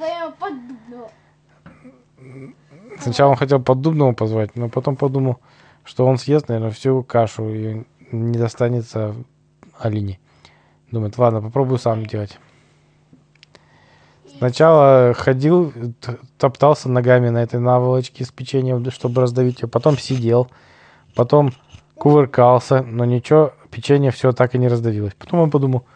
Сначала 2.99 3.31
он 3.31 3.35
хотел 3.35 3.61
поддубного 3.61 4.13
позвать, 4.13 4.55
но 4.55 4.69
потом 4.69 4.95
подумал, 4.95 5.39
что 5.83 6.05
он 6.05 6.17
съест, 6.17 6.47
наверное, 6.47 6.71
всю 6.71 7.03
кашу 7.03 7.49
и 7.49 7.83
не 8.11 8.37
достанется 8.37 9.15
Алине. 9.77 10.19
Думает, 10.91 11.17
ладно, 11.17 11.41
попробую 11.41 11.77
сам 11.77 12.05
делать. 12.05 12.39
Сначала 14.37 15.13
ходил, 15.13 15.71
топтался 16.37 16.89
ногами 16.89 17.29
на 17.29 17.43
этой 17.43 17.59
наволочке 17.59 18.25
с 18.25 18.31
печеньем, 18.31 18.89
чтобы 18.91 19.21
раздавить 19.21 19.61
ее. 19.61 19.67
Потом 19.67 19.97
сидел, 19.97 20.49
потом 21.15 21.53
кувыркался, 22.05 22.83
но 22.83 23.03
ничего, 23.03 23.53
печенье 23.71 24.11
все 24.11 24.31
так 24.31 24.53
и 24.53 24.59
не 24.59 24.67
раздавилось. 24.67 25.15
Потом 25.15 25.39
он 25.39 25.49
подумал, 25.49 25.87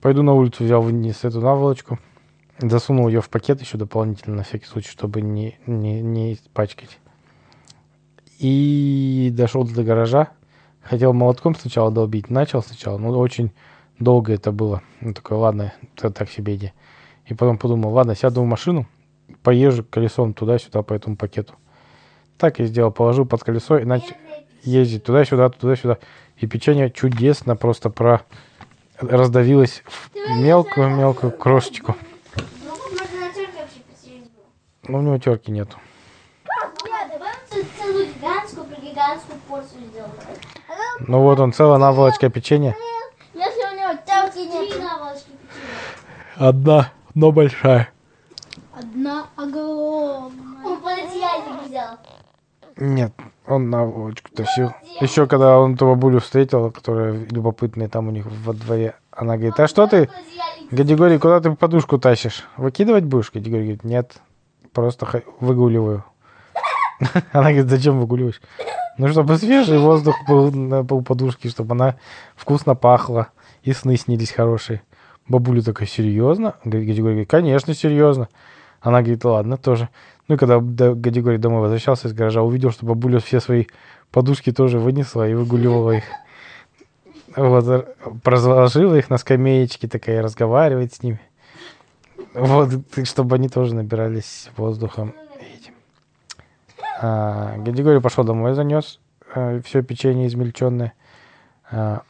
пойду 0.00 0.24
на 0.24 0.34
улицу, 0.34 0.64
взял 0.64 0.82
вниз 0.82 1.22
эту 1.22 1.40
наволочку, 1.40 2.00
засунул 2.58 3.06
ее 3.06 3.20
в 3.20 3.28
пакет 3.28 3.60
еще 3.60 3.78
дополнительно 3.78 4.38
на 4.38 4.42
всякий 4.42 4.64
случай, 4.64 4.90
чтобы 4.90 5.20
не, 5.20 5.56
не, 5.68 6.02
не 6.02 6.34
испачкать. 6.34 6.98
И 8.40 9.32
дошел 9.32 9.62
до 9.62 9.84
гаража. 9.84 10.30
Хотел 10.80 11.12
молотком 11.12 11.54
сначала 11.54 11.92
долбить. 11.92 12.28
Начал 12.28 12.60
сначала, 12.60 12.98
но 12.98 13.16
очень 13.16 13.52
долго 14.00 14.32
это 14.32 14.50
было. 14.50 14.82
Ну, 15.00 15.14
такой, 15.14 15.36
ладно, 15.36 15.74
это 15.96 16.10
так 16.10 16.28
себе 16.28 16.56
иди. 16.56 16.72
И 17.26 17.34
потом 17.34 17.56
подумал, 17.56 17.92
ладно, 17.92 18.16
сяду 18.16 18.42
в 18.42 18.46
машину, 18.46 18.88
поезжу 19.44 19.84
колесом 19.84 20.34
туда-сюда 20.34 20.82
по 20.82 20.92
этому 20.92 21.16
пакету. 21.16 21.54
Так 22.36 22.58
и 22.58 22.64
сделал, 22.64 22.90
положил 22.90 23.26
под 23.26 23.44
колесо 23.44 23.78
и 23.78 23.84
начал 23.84 24.16
ездить 24.62 25.04
туда-сюда, 25.04 25.48
туда-сюда. 25.50 25.98
И 26.36 26.46
печенье 26.46 26.90
чудесно 26.90 27.56
просто 27.56 27.90
про 27.90 28.22
раздавилось 28.98 29.82
в 29.86 30.10
мелкую-мелкую 30.36 31.32
крошечку. 31.32 31.96
Ну, 32.36 32.42
можно 32.70 33.20
на 33.20 33.32
терке 33.32 33.58
вообще 33.60 33.80
посередине. 33.90 34.28
Но 34.88 34.98
у 34.98 35.02
него 35.02 35.18
терки 35.18 35.50
нету. 35.50 35.76
Я, 36.86 37.08
давай 37.08 37.32
ц- 37.50 37.64
целую 37.80 38.06
гигантскую, 38.06 38.66
гигантскую 38.80 39.38
порцию 39.48 39.80
сделаем. 39.90 40.12
Ну 41.00 41.20
вот 41.22 41.40
он, 41.40 41.52
целая 41.52 41.78
наволочка 41.78 42.28
печенья. 42.28 42.76
Если 43.34 43.60
у 43.60 43.78
него 43.78 43.98
три 44.30 44.46
нет. 44.70 44.80
наволочки 44.80 45.30
печенья. 45.30 46.48
Одна, 46.48 46.92
но 47.14 47.32
большая. 47.32 47.90
Одна 48.72 49.26
огромная. 49.36 50.64
Он 50.64 50.80
пододеяльник 50.80 51.62
взял. 51.66 51.98
Нет, 52.76 53.12
он 53.46 53.70
наволочку 53.70 54.30
тащил. 54.34 54.72
Еще 55.00 55.26
когда 55.26 55.58
он 55.58 55.76
ту 55.76 55.86
бабулю 55.86 56.20
встретил, 56.20 56.70
которая 56.70 57.12
любопытная 57.30 57.88
там 57.88 58.08
у 58.08 58.10
них 58.10 58.26
во 58.26 58.52
дворе, 58.52 58.94
она 59.10 59.36
говорит, 59.36 59.58
а 59.60 59.68
что 59.68 59.86
ты. 59.86 60.08
Гадигорий, 60.70 61.18
куда 61.18 61.40
ты 61.40 61.52
подушку 61.52 61.98
тащишь? 61.98 62.44
Выкидывать 62.56 63.04
будешь? 63.04 63.30
Гадигорий 63.32 63.64
говорит, 63.64 63.84
нет, 63.84 64.16
просто 64.72 65.22
выгуливаю. 65.40 66.04
Она 67.32 67.50
говорит, 67.50 67.68
зачем 67.68 68.00
выгуливаешь? 68.00 68.40
Ну, 68.98 69.08
чтобы 69.08 69.36
свежий 69.36 69.78
воздух 69.78 70.16
был 70.28 70.50
на 70.52 70.84
пол 70.84 71.02
подушки, 71.02 71.48
чтобы 71.48 71.72
она 71.72 71.96
вкусно 72.36 72.74
пахла 72.74 73.28
и 73.62 73.72
сны 73.72 73.96
снились 73.96 74.32
хорошие. 74.32 74.82
Бабуля 75.28 75.62
такая, 75.62 75.88
серьезно? 75.88 76.56
Гадигорий 76.64 77.00
говорит, 77.00 77.30
конечно, 77.30 77.74
серьезно. 77.74 78.28
Она 78.80 79.00
говорит, 79.00 79.24
ладно, 79.24 79.56
тоже. 79.56 79.88
Ну 80.28 80.36
когда 80.36 80.60
до- 80.60 80.94
Гадигорий 80.94 81.38
домой 81.38 81.60
возвращался 81.60 82.08
из 82.08 82.12
гаража, 82.12 82.42
увидел, 82.42 82.70
что 82.70 82.86
бабуля 82.86 83.18
все 83.18 83.40
свои 83.40 83.66
подушки 84.10 84.52
тоже 84.52 84.78
вынесла 84.78 85.28
и 85.28 85.34
выгуливала 85.34 85.92
их. 85.92 86.04
Вот, 87.34 87.96
разложила 88.24 88.94
их 88.94 89.08
на 89.10 89.18
скамеечке, 89.18 89.88
такая, 89.88 90.18
и 90.18 90.22
разговаривает 90.22 90.92
с 90.94 91.02
ними. 91.02 91.20
Вот, 92.34 92.70
чтобы 93.04 93.36
они 93.36 93.48
тоже 93.48 93.74
набирались 93.74 94.50
воздухом 94.56 95.14
этим. 95.40 95.74
А, 97.00 97.56
Гадигорий 97.58 98.00
пошел 98.00 98.24
домой, 98.24 98.54
занес 98.54 99.00
все 99.64 99.82
печенье 99.82 100.26
измельченное. 100.26 100.92
А, 101.70 102.02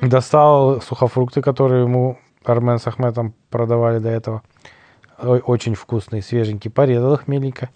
достал 0.00 0.80
сухофрукты, 0.80 1.42
которые 1.42 1.82
ему 1.82 2.18
Армен 2.44 2.78
с 2.78 2.86
Ахметом 2.86 3.34
продавали 3.50 3.98
до 3.98 4.08
этого. 4.08 4.42
Очень 5.18 5.74
вкусные, 5.74 6.22
свеженькие. 6.22 6.70
Порезал 6.72 7.14
их 7.14 7.28
меленько 7.28 7.70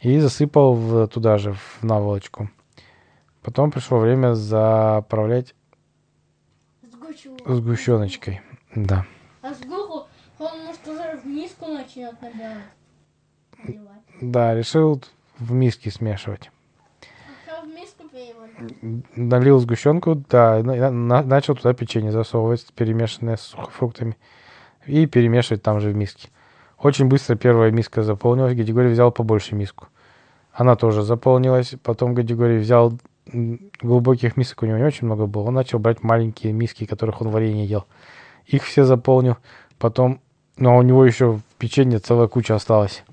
и 0.00 0.18
засыпал 0.18 0.74
в- 0.74 1.06
туда 1.08 1.38
же, 1.38 1.52
в 1.54 1.82
наволочку. 1.82 2.50
Потом 3.42 3.70
пришло 3.70 3.98
время 3.98 4.34
заправлять 4.34 5.54
сгущеночкой. 7.46 8.40
Да. 8.74 9.04
А 9.42 9.52
сгуху 9.54 10.06
он 10.38 10.64
может 10.66 10.86
уже 10.86 11.18
в 11.22 11.26
миску 11.26 11.66
начнет 11.66 12.20
набирать. 12.22 12.58
Наливать. 13.64 13.98
Да, 14.20 14.54
решил 14.54 15.02
в 15.38 15.52
миске 15.52 15.90
смешивать. 15.90 16.50
А 17.48 17.62
в 17.64 17.68
миску. 17.68 18.04
Налил 19.16 19.58
сгущенку, 19.58 20.14
да, 20.28 20.62
на- 20.62 20.90
на- 20.90 21.22
начал 21.22 21.56
туда 21.56 21.74
печенье 21.74 22.12
засовывать, 22.12 22.72
перемешанное 22.74 23.36
с 23.36 23.42
сухофруктами. 23.42 24.16
И 24.86 25.06
перемешивать 25.06 25.62
там 25.62 25.80
же 25.80 25.90
в 25.90 25.96
миске. 25.96 26.28
Очень 26.82 27.06
быстро 27.06 27.36
первая 27.36 27.70
миска 27.70 28.02
заполнилась. 28.02 28.56
Гадигорий 28.56 28.90
взял 28.90 29.12
побольше 29.12 29.54
миску. 29.54 29.86
Она 30.52 30.74
тоже 30.74 31.02
заполнилась. 31.02 31.74
Потом 31.82 32.12
Гадигорий 32.12 32.58
взял 32.58 32.98
глубоких 33.80 34.36
мисок, 34.36 34.62
у 34.62 34.66
него 34.66 34.78
не 34.78 34.84
очень 34.84 35.06
много 35.06 35.26
было. 35.26 35.44
Он 35.44 35.54
начал 35.54 35.78
брать 35.78 36.02
маленькие 36.02 36.52
миски, 36.52 36.84
которых 36.84 37.20
он 37.20 37.28
варенье 37.28 37.64
ел. 37.64 37.84
Их 38.46 38.64
все 38.64 38.84
заполнил. 38.84 39.36
Потом, 39.78 40.20
ну 40.56 40.70
а 40.70 40.76
у 40.76 40.82
него 40.82 41.04
еще 41.04 41.34
в 41.34 41.42
печенье 41.58 42.00
целая 42.00 42.26
куча 42.26 42.56
осталась. 42.56 43.04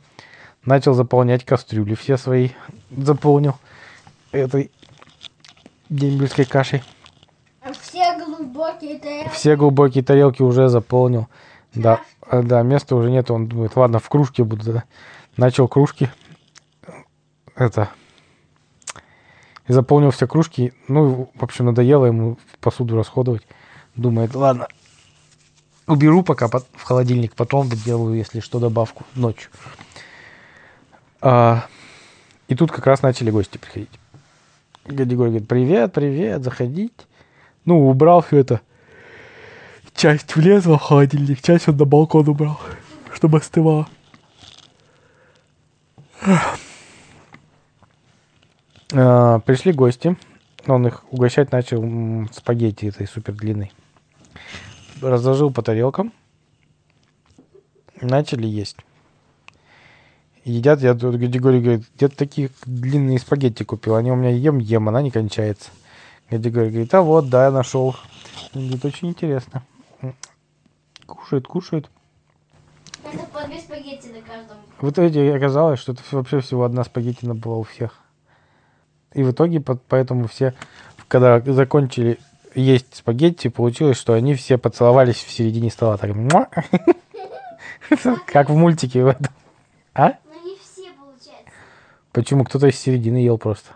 Начал 0.66 0.94
заполнять 0.94 1.46
кастрюли 1.46 1.94
все 1.94 2.18
свои. 2.18 2.50
Заполнил 2.90 3.56
этой 4.32 4.72
дембельской 5.90 6.46
кашей. 6.46 6.82
А 7.62 7.72
все 7.74 8.18
глубокие 8.18 8.98
тарелки. 8.98 9.30
Все 9.30 9.56
глубокие 9.56 10.04
тарелки 10.04 10.42
уже 10.42 10.70
заполнил. 10.70 11.28
Да, 11.74 12.02
э, 12.28 12.42
да, 12.42 12.62
места 12.64 12.96
уже 12.96 13.12
нет. 13.12 13.30
Он 13.32 13.48
думает, 13.48 13.76
ладно, 13.76 14.00
в 14.00 14.10
кружке 14.10 14.44
буду. 14.44 14.74
Да. 14.74 14.84
Начал 15.38 15.68
кружки. 15.68 16.10
Это. 17.56 17.90
И 19.68 19.74
заполнил 19.74 20.12
все 20.12 20.28
кружки. 20.28 20.74
Ну, 20.88 21.30
в 21.34 21.44
общем, 21.44 21.66
надоело 21.66 22.06
ему 22.06 22.38
посуду 22.60 22.96
расходовать. 22.96 23.46
Думает, 23.96 24.34
ладно, 24.34 24.68
уберу 25.90 26.24
пока 26.24 26.48
в 26.48 26.84
холодильник, 26.84 27.36
потом 27.36 27.68
сделаю, 27.68 28.16
если 28.16 28.40
что, 28.40 28.60
добавку 28.60 29.04
ночью. 29.16 29.52
А, 31.22 31.66
и 32.48 32.56
тут 32.56 32.72
как 32.72 32.88
раз 32.88 33.02
начали 33.02 33.32
гости 33.32 33.58
приходить. 33.58 33.90
Гадигорий 34.86 35.32
говорит, 35.32 35.48
привет, 35.48 35.94
привет, 35.94 36.44
заходите. 36.44 36.94
Ну, 37.66 37.90
убрал 37.90 38.22
все 38.22 38.38
это. 38.38 38.62
Часть 40.00 40.34
влезла 40.38 40.78
в 40.78 40.82
холодильник, 40.82 41.42
часть 41.42 41.68
он 41.68 41.76
на 41.76 41.84
балкон 41.84 42.30
убрал, 42.30 42.58
чтобы 43.14 43.40
остывало. 43.40 43.86
А, 48.94 49.40
Пришли 49.40 49.74
гости. 49.74 50.16
Он 50.68 50.88
их 50.88 51.04
угощать 51.12 51.52
начал 51.52 51.84
спагетти 52.32 52.86
этой 52.86 53.08
супер 53.08 53.34
длинной. 53.34 53.74
Разложил 55.02 55.52
по 55.52 55.62
тарелкам. 55.64 56.14
Начали 58.00 58.48
есть. 58.48 58.78
Едят, 60.46 60.80
я 60.80 60.94
тут 60.94 61.18
Гадигорий 61.18 61.60
говорит, 61.60 61.86
где 61.98 62.08
ты 62.08 62.16
такие 62.16 62.52
длинные 62.66 63.20
спагетти 63.20 63.64
купил? 63.64 63.96
Они 63.96 64.14
у 64.14 64.16
меня 64.16 64.30
ем-ем, 64.30 64.88
она 64.88 65.02
не 65.02 65.12
кончается. 65.12 65.72
Гадигорий 66.30 66.70
говорит, 66.70 66.94
а 66.94 67.02
вот, 67.02 67.28
да, 67.28 67.48
я 67.48 67.52
нашел. 67.52 67.98
Говорит, 68.54 68.86
очень 68.86 69.10
интересно. 69.10 69.66
Кушает, 71.16 71.48
кушает. 71.48 71.90
Это 73.04 73.26
по 73.26 73.46
две 73.46 73.60
спагетти 73.60 74.08
на 74.08 74.22
каждом. 74.22 74.58
В 74.80 74.90
итоге 74.90 75.34
оказалось, 75.36 75.80
что 75.80 75.94
это 75.94 76.02
вообще 76.12 76.40
всего 76.42 76.64
одна 76.64 76.84
спагеттина 76.84 77.34
была 77.36 77.58
у 77.58 77.64
всех. 77.64 78.00
И 79.14 79.24
в 79.24 79.32
итоге 79.32 79.60
по- 79.60 79.76
поэтому 79.76 80.28
все, 80.28 80.54
когда 81.08 81.40
закончили 81.40 82.20
есть 82.56 82.96
спагетти, 82.96 83.48
получилось, 83.48 83.98
что 83.98 84.14
они 84.14 84.36
все 84.36 84.58
поцеловались 84.58 85.24
в 85.24 85.32
середине 85.32 85.72
стола. 85.72 85.98
Так, 85.98 86.14
как 88.26 88.50
в 88.50 88.56
мультике 88.56 89.04
в 89.04 89.08
этом. 89.08 89.28
А? 89.94 90.10
Но 90.26 90.36
не 90.46 90.58
все 90.58 90.92
получается. 90.94 91.52
Почему? 92.12 92.44
Кто-то 92.44 92.68
из 92.68 92.80
середины 92.80 93.18
ел 93.18 93.38
просто. 93.38 93.72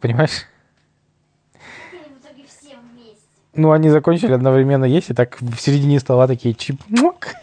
Понимаешь? 0.00 0.46
Как 1.52 1.62
они 1.92 2.14
в 2.14 2.20
итоге 2.20 2.44
все 2.46 2.76
вместе. 2.76 3.26
Ну, 3.58 3.72
они 3.72 3.90
закончили 3.90 4.34
одновременно 4.34 4.84
есть, 4.84 5.10
и 5.10 5.14
так 5.14 5.36
в 5.40 5.58
середине 5.60 5.98
стола 5.98 6.28
такие 6.28 6.54
чип 6.54 6.80
муак, 6.86 7.34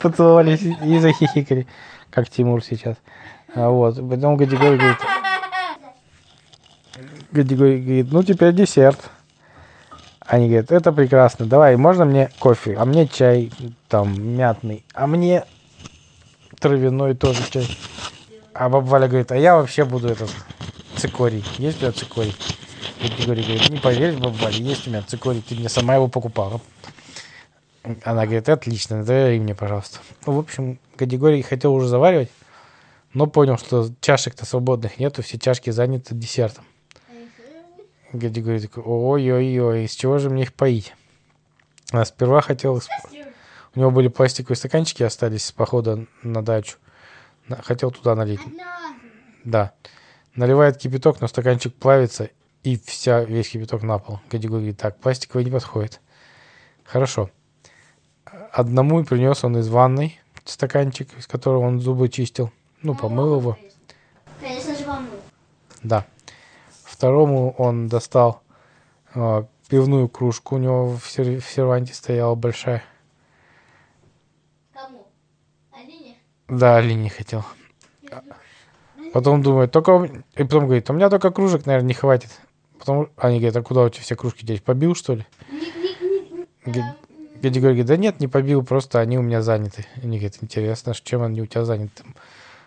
поцеловались 0.00 0.62
и 0.62 0.98
захихикали, 1.00 1.66
как 2.08 2.30
Тимур 2.30 2.62
сейчас. 2.62 2.94
А 3.52 3.68
вот, 3.68 3.96
потом 3.96 4.36
Гадигорий 4.36 4.76
говорит, 4.76 4.98
Гадигорий 7.32 7.80
говорит, 7.80 8.12
ну 8.12 8.22
теперь 8.22 8.54
десерт. 8.54 9.10
Они 10.20 10.46
говорят, 10.46 10.70
это 10.70 10.92
прекрасно, 10.92 11.46
давай, 11.46 11.74
можно 11.74 12.04
мне 12.04 12.30
кофе, 12.38 12.76
а 12.78 12.84
мне 12.84 13.08
чай 13.08 13.50
там 13.88 14.36
мятный, 14.36 14.84
а 14.94 15.08
мне 15.08 15.42
травяной 16.60 17.16
тоже 17.16 17.42
чай. 17.50 17.76
А 18.54 18.68
баба 18.68 18.84
Валя 18.84 19.08
говорит, 19.08 19.32
а 19.32 19.36
я 19.36 19.56
вообще 19.56 19.84
буду 19.84 20.10
этот 20.10 20.30
цикорий. 20.94 21.44
Есть 21.58 21.78
у 21.78 21.80
тебя 21.80 21.90
цикорий? 21.90 22.36
Гадигорий 23.02 23.42
говорит, 23.42 23.70
не 23.70 23.78
поверишь, 23.78 24.14
баба 24.14 24.34
Валя, 24.34 24.56
есть 24.56 24.86
у 24.86 24.90
меня 24.90 25.02
цикорий, 25.02 25.42
ты 25.42 25.56
мне 25.56 25.68
сама 25.68 25.96
его 25.96 26.06
покупала. 26.06 26.60
Она 28.04 28.24
говорит, 28.26 28.48
отлично, 28.48 29.04
давай 29.04 29.40
мне, 29.40 29.56
пожалуйста. 29.56 29.98
Ну, 30.24 30.34
в 30.34 30.38
общем, 30.38 30.78
Гадигорий 30.96 31.42
хотел 31.42 31.74
уже 31.74 31.88
заваривать, 31.88 32.30
но 33.12 33.26
понял, 33.26 33.58
что 33.58 33.90
чашек-то 34.00 34.46
свободных 34.46 35.00
нету, 35.00 35.22
все 35.22 35.36
чашки 35.36 35.70
заняты 35.70 36.14
десертом. 36.14 36.64
Гадигорий 38.12 38.60
такой, 38.60 38.84
ой-ой-ой, 38.84 39.84
из 39.86 39.92
чего 39.96 40.18
же 40.18 40.30
мне 40.30 40.42
их 40.42 40.52
поить? 40.52 40.94
А 41.90 42.04
сперва 42.04 42.40
хотел... 42.40 42.80
У 43.74 43.80
него 43.80 43.90
были 43.90 44.08
пластиковые 44.08 44.56
стаканчики 44.56 45.02
остались 45.02 45.46
с 45.46 45.52
похода 45.52 46.06
на 46.22 46.42
дачу. 46.42 46.76
Хотел 47.62 47.90
туда 47.90 48.14
налить. 48.14 48.40
Да. 49.44 49.72
Наливает 50.34 50.76
кипяток, 50.76 51.20
но 51.20 51.26
стаканчик 51.26 51.74
плавится, 51.74 52.28
и 52.62 52.76
вся, 52.76 53.24
весь 53.24 53.50
кипяток 53.50 53.82
на 53.82 53.98
пол. 53.98 54.20
Говорит, 54.30 54.78
так, 54.78 54.98
пластиковый 54.98 55.44
не 55.44 55.50
подходит. 55.50 56.00
Хорошо. 56.84 57.30
Одному 58.52 59.04
принес 59.04 59.44
он 59.44 59.58
из 59.58 59.68
ванной 59.68 60.20
стаканчик, 60.44 61.08
из 61.18 61.26
которого 61.26 61.64
он 61.66 61.80
зубы 61.80 62.08
чистил. 62.08 62.50
Ну, 62.82 62.94
помыл 62.94 63.38
его. 63.38 63.58
Конечно 64.40 64.76
же, 64.76 64.84
помыл. 64.84 65.20
Да. 65.82 66.06
Второму 66.84 67.54
он 67.58 67.88
достал 67.88 68.42
э, 69.14 69.44
пивную 69.68 70.08
кружку, 70.08 70.56
у 70.56 70.58
него 70.58 70.96
в, 70.96 71.10
сер- 71.10 71.40
в 71.40 71.46
серванте 71.46 71.94
стояла 71.94 72.34
большая. 72.34 72.82
Кому? 74.72 75.06
Алине? 75.72 76.16
Да, 76.48 76.76
Али 76.76 76.94
не 76.94 77.08
хотел. 77.08 77.44
Потом 79.12 79.42
думает, 79.42 79.72
только... 79.72 80.04
И 80.34 80.42
потом 80.42 80.64
говорит, 80.64 80.88
у 80.90 80.92
меня 80.92 81.10
только 81.10 81.30
кружек, 81.30 81.66
наверное, 81.66 81.88
не 81.88 81.94
хватит. 81.94 82.30
Потом 82.84 83.10
они 83.16 83.38
говорят, 83.38 83.56
а 83.56 83.62
куда 83.62 83.82
у 83.82 83.88
тебя 83.90 84.02
все 84.02 84.16
кружки 84.16 84.44
деть? 84.44 84.64
Побил, 84.64 84.96
что 84.96 85.14
ли? 85.14 85.24
Ни- 85.52 85.54
ни- 85.56 86.40
ни- 86.40 86.46
Г- 86.72 86.96
Гади 87.40 87.60
говорит, 87.60 87.86
да 87.86 87.96
нет, 87.96 88.18
не 88.18 88.26
побил, 88.26 88.64
просто 88.64 88.98
они 88.98 89.18
у 89.18 89.22
меня 89.22 89.40
заняты. 89.40 89.86
Они 90.02 90.18
говорят, 90.18 90.38
интересно, 90.40 90.92
ш- 90.92 91.00
чем 91.04 91.22
они 91.22 91.42
у 91.42 91.46
тебя 91.46 91.64
заняты? 91.64 92.02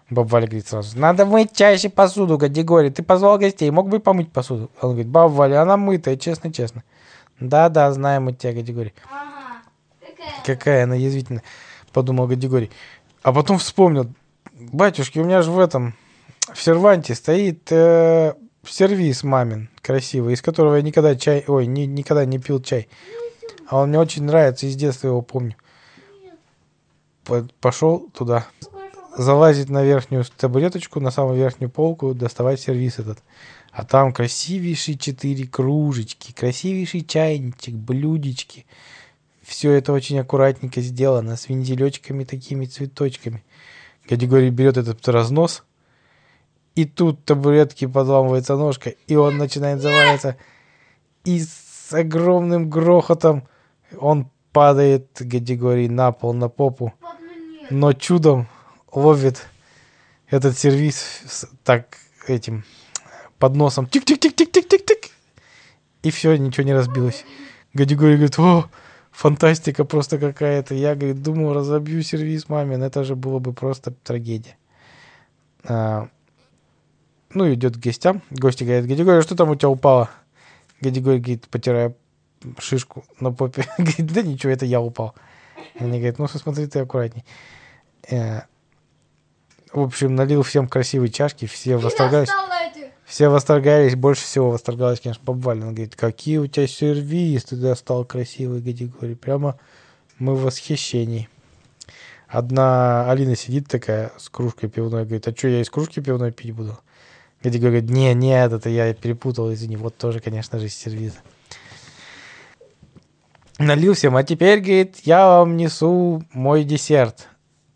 Баба 0.09 0.25
Валя 0.29 0.45
говорит 0.47 0.67
сразу, 0.69 0.97
надо 0.97 1.25
мыть 1.25 1.51
чаще 1.51 1.89
посуду, 1.89 2.37
Гади 2.37 2.61
говорит, 2.61 2.95
ты 2.95 3.03
позвал 3.03 3.37
гостей, 3.37 3.69
мог 3.71 3.89
бы 3.89 3.99
помыть 3.99 4.31
посуду? 4.31 4.71
Он 4.79 4.91
говорит, 4.91 5.07
баба 5.09 5.33
Валя, 5.33 5.61
она 5.61 5.75
мытая, 5.75 6.15
честно-честно. 6.15 6.85
Да-да, 7.41 7.91
знаем 7.91 8.23
мы 8.23 8.31
тебя, 8.33 8.53
Гади 8.53 8.71
говорит. 8.71 8.93
Ага. 9.11 9.63
Какая? 9.99 10.45
Какая 10.45 10.83
она 10.85 10.95
язвительная, 10.95 11.43
подумал 11.91 12.27
Гадигорий. 12.27 12.71
А 13.21 13.33
потом 13.33 13.57
вспомнил, 13.57 14.09
батюшки, 14.53 15.19
у 15.19 15.25
меня 15.25 15.41
же 15.41 15.51
в 15.51 15.59
этом, 15.59 15.93
в 16.53 16.61
серванте 16.61 17.15
стоит 17.15 17.69
э, 17.69 18.33
сервис 18.67 19.23
мамин 19.23 19.69
красивый, 19.81 20.33
из 20.33 20.41
которого 20.41 20.75
я 20.75 20.81
никогда 20.81 21.15
чай, 21.15 21.43
ой, 21.47 21.65
ни- 21.65 21.85
никогда 21.85 22.25
не 22.25 22.39
пил 22.39 22.61
чай. 22.61 22.87
А 23.67 23.79
он 23.79 23.89
мне 23.89 23.99
очень 23.99 24.23
нравится, 24.23 24.65
из 24.67 24.75
детства 24.75 25.07
его 25.07 25.21
помню. 25.21 25.55
По- 27.23 27.47
Пошел 27.61 28.09
туда, 28.13 28.47
залазить 29.17 29.69
на 29.69 29.83
верхнюю 29.83 30.25
табуреточку, 30.37 30.99
на 30.99 31.11
самую 31.11 31.37
верхнюю 31.37 31.69
полку, 31.69 32.13
доставать 32.13 32.59
сервис 32.59 32.99
этот. 32.99 33.19
А 33.71 33.83
там 33.83 34.13
красивейшие 34.13 34.97
четыре 34.97 35.47
кружечки, 35.47 36.31
красивейший 36.31 37.01
чайничек, 37.01 37.73
блюдечки. 37.73 38.65
Все 39.41 39.71
это 39.71 39.91
очень 39.93 40.19
аккуратненько 40.19 40.81
сделано, 40.81 41.35
с 41.35 41.49
вензелечками 41.49 42.23
такими, 42.23 42.65
цветочками. 42.65 43.43
Категория 44.07 44.49
берет 44.49 44.77
этот 44.77 45.07
разнос, 45.07 45.63
и 46.75 46.85
тут 46.85 47.23
табуретки 47.23 47.85
подламывается 47.85 48.55
ножка, 48.57 48.89
и 49.07 49.15
он 49.15 49.37
начинает 49.37 49.81
заваливаться. 49.81 50.37
И 51.23 51.39
с 51.39 51.91
огромным 51.91 52.69
грохотом 52.69 53.47
он 53.97 54.29
падает, 54.51 55.07
категории, 55.17 55.87
на 55.87 56.11
пол, 56.11 56.33
на 56.33 56.49
попу. 56.49 56.93
Но 57.69 57.93
чудом 57.93 58.47
ловит 58.91 59.47
этот 60.29 60.57
сервис 60.57 61.47
так 61.63 61.97
этим 62.27 62.63
подносом. 63.39 63.87
Тик-тик-тик-тик-тик-тик-тик. 63.87 65.11
И 66.03 66.11
все, 66.11 66.35
ничего 66.35 66.65
не 66.65 66.73
разбилось. 66.73 67.25
Гадигорий 67.73 68.15
говорит, 68.15 68.37
о, 68.37 68.69
фантастика 69.11 69.85
просто 69.85 70.19
какая-то. 70.19 70.75
Я, 70.75 70.95
говорит, 70.95 71.21
думал, 71.21 71.53
разобью 71.53 72.03
сервис 72.03 72.47
мамин. 72.49 72.83
Это 72.83 73.03
же 73.03 73.15
было 73.15 73.39
бы 73.39 73.53
просто 73.53 73.91
трагедия. 73.91 74.57
А, 75.63 76.09
ну, 77.35 77.53
идет 77.53 77.77
к 77.77 77.79
гостям. 77.79 78.21
Гости 78.31 78.63
говорят, 78.63 78.87
Гадигорий, 78.87 79.21
что 79.21 79.35
там 79.35 79.49
у 79.49 79.55
тебя 79.55 79.69
упало? 79.69 80.09
Гадигорий 80.81 81.19
говорит, 81.19 81.47
потирая 81.49 81.93
шишку 82.59 83.05
на 83.19 83.31
попе. 83.31 83.65
Говорит, 83.77 84.13
да 84.13 84.21
ничего, 84.21 84.51
это 84.51 84.65
я 84.65 84.81
упал. 84.81 85.15
Они 85.79 85.97
говорят, 85.99 86.19
ну, 86.19 86.27
смотри 86.27 86.67
ты 86.67 86.79
аккуратней. 86.79 87.25
Э, 88.09 88.41
В 89.73 89.81
общем, 89.81 90.15
налил 90.15 90.43
всем 90.43 90.67
красивые 90.67 91.09
чашки, 91.09 91.45
все 91.45 91.77
восторгались. 91.77 92.29
Все 93.05 93.29
восторгались, 93.29 93.95
больше 93.95 94.23
всего 94.23 94.49
восторгалась, 94.51 94.99
конечно, 94.99 95.23
баба 95.23 95.39
Валя. 95.39 95.61
Она 95.61 95.71
говорит, 95.71 95.95
какие 95.95 96.37
у 96.37 96.47
тебя 96.47 96.67
сервис, 96.67 97.45
ты 97.45 97.55
достал 97.55 98.03
красивый, 98.05 98.61
категории. 98.63 99.13
Прямо 99.13 99.59
мы 100.17 100.35
в 100.35 100.43
восхищении. 100.43 101.29
Одна 102.27 103.09
Алина 103.09 103.35
сидит 103.35 103.67
такая 103.67 104.11
с 104.17 104.29
кружкой 104.29 104.69
пивной, 104.69 105.03
говорит, 105.03 105.27
а 105.27 105.35
что, 105.35 105.47
я 105.47 105.61
из 105.61 105.69
кружки 105.69 106.01
пивной 106.01 106.31
пить 106.31 106.51
буду? 106.53 106.79
Гади 107.45 107.59
говорит, 107.59 107.87
не, 107.91 108.11
нет, 108.15 108.51
это 108.53 108.69
я 108.69 108.91
перепутал, 108.95 109.53
извини, 109.53 109.77
вот 109.77 109.95
тоже, 109.95 110.19
конечно 110.19 110.57
же, 110.57 110.65
из 110.65 110.75
сервиза. 110.75 111.17
Налил 113.59 113.93
всем, 113.93 114.15
а 114.15 114.23
теперь, 114.23 114.61
говорит, 114.61 115.01
я 115.03 115.27
вам 115.27 115.55
несу 115.55 116.23
мой 116.33 116.63
десерт. 116.63 117.27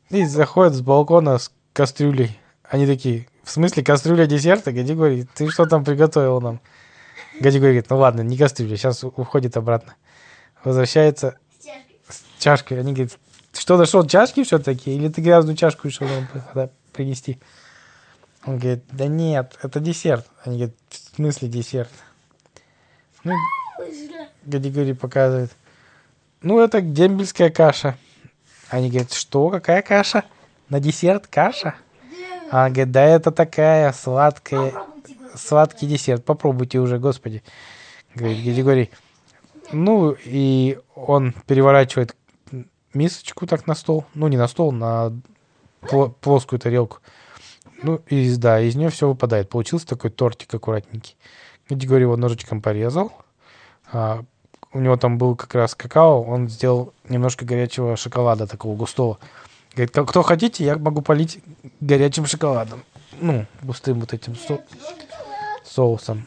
И 0.10 0.26
заходит 0.26 0.74
с 0.74 0.82
балкона 0.82 1.38
с 1.38 1.52
кастрюлей. 1.72 2.36
Они 2.64 2.88
такие, 2.88 3.28
в 3.44 3.52
смысле 3.52 3.84
кастрюля 3.84 4.26
десерта? 4.26 4.72
Гади 4.72 4.94
говорит, 4.94 5.30
ты 5.36 5.48
что 5.52 5.68
там 5.68 5.86
приготовил 5.86 6.42
нам? 6.42 6.62
Гади 7.40 7.60
говорит, 7.60 7.92
ну 7.92 7.98
ладно, 8.00 8.22
не 8.22 8.38
кастрюля, 8.38 8.76
сейчас 8.76 9.04
уходит 9.04 9.56
обратно. 9.56 9.94
Возвращается 10.64 11.38
С 11.60 11.64
чашкой. 11.64 11.96
с 12.10 12.44
чашкой. 12.44 12.80
Они 12.80 12.94
говорят, 12.94 13.20
что, 13.54 13.78
нашел 13.78 14.04
чашки 14.04 14.44
все-таки? 14.44 14.96
Или 14.96 15.10
ты 15.10 15.22
грязную 15.22 15.56
чашку 15.56 15.88
решил 15.88 16.08
нам 16.08 16.28
при- 16.56 16.70
принести? 16.92 17.38
Он 18.46 18.58
говорит, 18.58 18.84
да 18.92 19.08
нет, 19.08 19.58
это 19.62 19.80
десерт. 19.80 20.26
Они 20.44 20.58
говорят, 20.58 20.76
в 20.90 21.16
смысле 21.16 21.50
десерт? 21.50 21.92
Ну, 23.24 23.34
Гадигорий 24.46 24.96
показывает. 24.96 25.52
Ну, 26.42 26.60
это 26.60 26.82
дембельская 26.82 27.50
каша. 27.50 27.98
Они 28.70 28.90
говорят, 28.90 29.12
что, 29.12 29.50
какая 29.50 29.82
каша? 29.82 30.24
На 30.70 30.80
десерт 30.80 31.28
каша? 31.28 31.76
А 32.52 32.66
он 32.66 32.74
говорит, 32.74 32.92
да 32.92 33.04
это 33.04 33.32
такая 33.32 33.92
сладкая, 33.92 34.74
сладкий 35.36 35.88
десерт. 35.88 36.24
Попробуйте 36.24 36.80
уже, 36.80 36.98
господи. 36.98 37.44
Говорит 38.16 38.44
Григорий. 38.44 38.92
Ну, 39.72 40.16
и 40.26 40.80
он 40.96 41.34
переворачивает 41.46 42.16
мисочку 42.94 43.46
так 43.46 43.68
на 43.68 43.76
стол. 43.76 44.06
Ну, 44.16 44.28
не 44.28 44.38
на 44.38 44.48
стол, 44.48 44.72
на 44.72 45.12
пло- 45.82 46.14
плоскую 46.22 46.60
тарелку. 46.60 47.00
Ну, 47.82 48.02
и 48.08 48.36
да, 48.36 48.60
из 48.60 48.76
нее 48.76 48.90
все 48.90 49.08
выпадает. 49.08 49.50
Получился 49.50 49.88
такой 49.88 50.10
тортик 50.12 50.54
аккуратненький. 50.54 51.16
Григорий 51.70 52.04
его 52.04 52.18
ножичком 52.18 52.62
порезал. 52.62 53.12
А, 53.92 54.24
у 54.74 54.80
него 54.80 54.98
там 54.98 55.18
был 55.18 55.36
как 55.36 55.56
раз 55.56 55.76
какао. 55.76 56.22
Он 56.24 56.50
сделал 56.50 56.94
немножко 57.08 57.46
горячего 57.46 57.96
шоколада, 57.96 58.48
такого 58.48 58.76
густого. 58.76 59.18
Говорит, 59.76 59.92
«Ка- 59.92 60.06
кто 60.06 60.24
хотите, 60.24 60.66
я 60.66 60.78
могу 60.78 61.02
полить 61.02 61.40
горячим 61.80 62.26
шоколадом. 62.26 62.84
Ну, 63.22 63.46
густым 63.62 64.00
вот 64.00 64.14
этим 64.14 64.36
со- 64.36 64.62
соусом. 65.64 66.26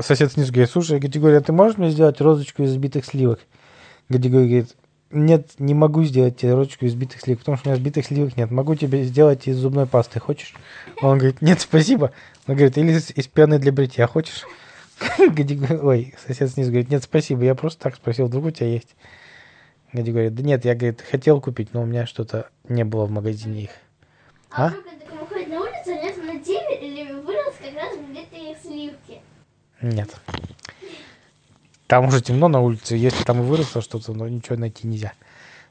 Сосед 0.00 0.32
снизу 0.32 0.52
говорит, 0.52 0.70
слушай, 0.70 0.98
Гадигорий, 0.98 1.36
а 1.38 1.40
ты 1.40 1.52
можешь 1.52 1.76
мне 1.76 1.90
сделать 1.90 2.20
розочку 2.20 2.62
из 2.62 2.70
взбитых 2.70 3.04
сливок? 3.04 3.40
Гадигорий 4.08 4.46
говорит, 4.46 4.76
нет, 5.12 5.52
не 5.58 5.74
могу 5.74 6.04
сделать 6.04 6.36
тебе 6.38 6.54
розочку 6.54 6.86
из 6.86 6.92
взбитых 6.92 7.20
сливок, 7.20 7.40
потому 7.40 7.56
что 7.56 7.68
у 7.68 7.70
меня 7.70 7.78
взбитых 7.78 8.06
сливок 8.06 8.36
нет. 8.36 8.50
Могу 8.50 8.74
тебе 8.74 9.04
сделать 9.04 9.46
из 9.46 9.56
зубной 9.56 9.86
пасты, 9.86 10.20
хочешь? 10.20 10.54
Он 11.00 11.18
говорит, 11.18 11.42
нет, 11.42 11.60
спасибо. 11.60 12.12
Он 12.46 12.56
говорит, 12.56 12.78
или 12.78 12.92
из, 12.92 13.10
из 13.10 13.28
пены 13.28 13.58
для 13.58 13.72
бритья, 13.72 14.06
хочешь? 14.06 14.46
Ой, 15.82 16.14
сосед 16.26 16.50
снизу 16.50 16.70
говорит, 16.70 16.90
нет, 16.90 17.02
спасибо, 17.02 17.44
я 17.44 17.54
просто 17.54 17.82
так 17.82 17.96
спросил, 17.96 18.26
вдруг 18.26 18.46
у 18.46 18.50
тебя 18.50 18.68
есть? 18.68 18.94
Гади 19.92 20.10
говорит, 20.10 20.34
да 20.34 20.42
нет, 20.42 20.64
я, 20.64 20.74
говорит, 20.74 21.02
хотел 21.02 21.40
купить, 21.40 21.74
но 21.74 21.82
у 21.82 21.86
меня 21.86 22.06
что-то 22.06 22.48
не 22.68 22.84
было 22.84 23.04
в 23.04 23.10
магазине 23.10 23.64
их. 23.64 23.70
А 24.50 24.68
А? 24.68 24.74
выходит 25.20 25.48
на 25.48 25.60
улицу, 25.60 25.90
у 25.90 25.90
него 25.90 26.32
на 26.32 26.40
теле 26.40 26.76
или 26.80 27.12
вырос 27.12 27.54
как 27.62 27.74
раз 27.74 27.96
взбитые 27.98 28.56
сливки. 28.62 29.20
Нет. 29.82 30.08
Там 31.92 32.06
уже 32.06 32.22
темно 32.22 32.48
на 32.48 32.62
улице, 32.62 32.96
если 32.96 33.22
там 33.22 33.40
и 33.40 33.44
выросло 33.44 33.82
что-то, 33.82 34.14
но 34.14 34.26
ничего 34.26 34.56
найти 34.56 34.88
нельзя. 34.88 35.12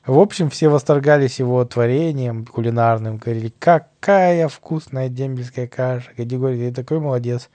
В 0.06 0.20
общем, 0.20 0.52
все 0.52 0.70
восторгались 0.70 1.40
его 1.40 1.66
творением 1.66 2.46
кулинарным, 2.46 3.18
говорили, 3.18 3.52
какая 3.58 4.48
вкусная 4.48 5.10
дембельская 5.10 5.66
каша. 5.66 6.12
Гадигорий, 6.16 6.70
ты 6.70 6.76
такой 6.76 7.00
молодец. 7.00 7.50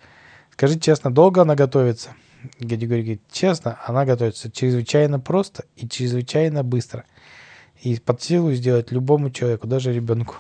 Скажи 0.51 0.81
честно, 0.81 1.15
долго 1.15 1.43
она 1.43 1.55
готовится? 1.55 2.17
Гадигорий 2.59 3.03
говорит, 3.03 3.23
честно, 3.31 3.79
она 3.87 4.05
готовится 4.05 4.51
чрезвычайно 4.51 5.21
просто 5.21 5.65
и 5.77 5.89
чрезвычайно 5.89 6.65
быстро. 6.65 7.05
И 7.83 8.01
под 8.01 8.21
силу 8.21 8.51
сделать 8.53 8.91
любому 8.91 9.31
человеку, 9.31 9.69
даже 9.69 9.93
ребенку. 9.93 10.35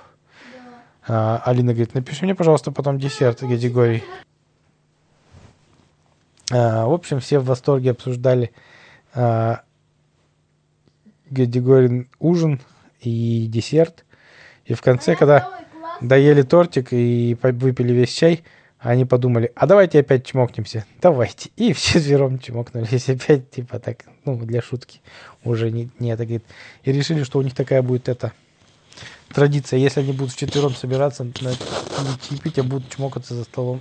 А, 1.07 1.41
Алина 1.45 1.75
говорит, 1.75 1.95
напиши 1.95 2.25
мне, 2.25 2.35
пожалуйста, 2.35 2.73
потом 2.73 2.99
десерт, 2.99 3.45
Гадигорий. 3.45 4.03
А, 6.51 6.87
в 6.87 6.93
общем, 6.93 7.21
все 7.21 7.39
в 7.39 7.47
восторге 7.47 7.91
обсуждали 7.91 8.53
а, 9.15 9.63
Гадигорин 11.31 12.09
ужин 12.19 12.61
и 13.01 13.47
десерт. 13.49 14.05
И 14.65 14.75
в 14.75 14.83
конце, 14.83 15.17
когда, 15.17 15.49
доели 16.01 16.43
тортик 16.43 16.89
и 16.93 17.37
выпили 17.41 17.93
весь 17.93 18.13
чай, 18.13 18.43
они 18.79 19.05
подумали, 19.05 19.53
а 19.57 19.67
давайте 19.67 20.01
опять 20.01 20.27
чмокнемся. 20.27 20.85
Давайте. 21.03 21.51
И 21.57 21.73
вчетвером 21.73 22.39
чмокнулись 22.39 23.09
опять, 23.09 23.51
типа 23.51 23.79
так, 23.79 24.05
ну, 24.25 24.37
для 24.39 24.63
шутки. 24.63 25.01
Уже 25.45 25.71
не, 25.71 25.89
не 25.99 26.11
это, 26.11 26.25
говорит. 26.25 26.45
И 26.85 26.93
решили, 26.93 27.25
что 27.25 27.39
у 27.39 27.43
них 27.43 27.55
такая 27.55 27.83
будет 27.83 28.09
эта 28.09 28.33
традиция. 29.33 29.79
Если 29.79 30.01
они 30.01 30.13
будут 30.13 30.33
вчетвером 30.35 30.75
собираться, 30.75 31.25
на, 31.25 31.31
не 31.31 32.19
чаепить, 32.29 32.59
а 32.59 32.63
будут 32.63 32.91
чмокаться 32.91 33.35
за 33.35 33.45
столом. 33.45 33.81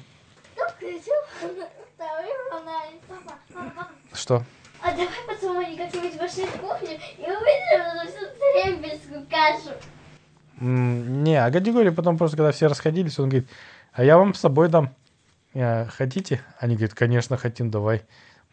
Что? 4.25 4.43
А 4.81 4.91
давай 5.39 5.67
они 5.67 5.77
как-нибудь 5.77 6.19
вошли 6.19 6.47
в 6.47 6.53
кухню 6.53 6.97
и 7.19 7.21
увидели 7.21 7.75
эту 7.75 8.11
всю 8.11 8.25
трембельскую 8.63 9.27
кашу. 9.29 9.77
Не, 10.59 11.35
а 11.35 11.51
Гадигорий 11.51 11.91
потом 11.91 12.17
просто, 12.17 12.35
когда 12.35 12.51
все 12.51 12.65
расходились, 12.65 13.19
он 13.19 13.29
говорит, 13.29 13.47
а 13.93 14.03
я 14.03 14.17
вам 14.17 14.33
с 14.33 14.39
собой 14.39 14.69
дам. 14.69 14.95
Э, 15.53 15.85
Хотите? 15.85 16.41
Они 16.57 16.73
говорят, 16.73 16.95
конечно, 16.95 17.37
хотим, 17.37 17.69
давай. 17.69 18.01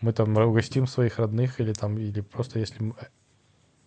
Мы 0.02 0.12
там 0.12 0.36
угостим 0.36 0.86
своих 0.86 1.18
родных 1.18 1.58
или 1.58 1.72
там, 1.72 1.96
или 1.96 2.20
просто 2.20 2.58
если 2.58 2.92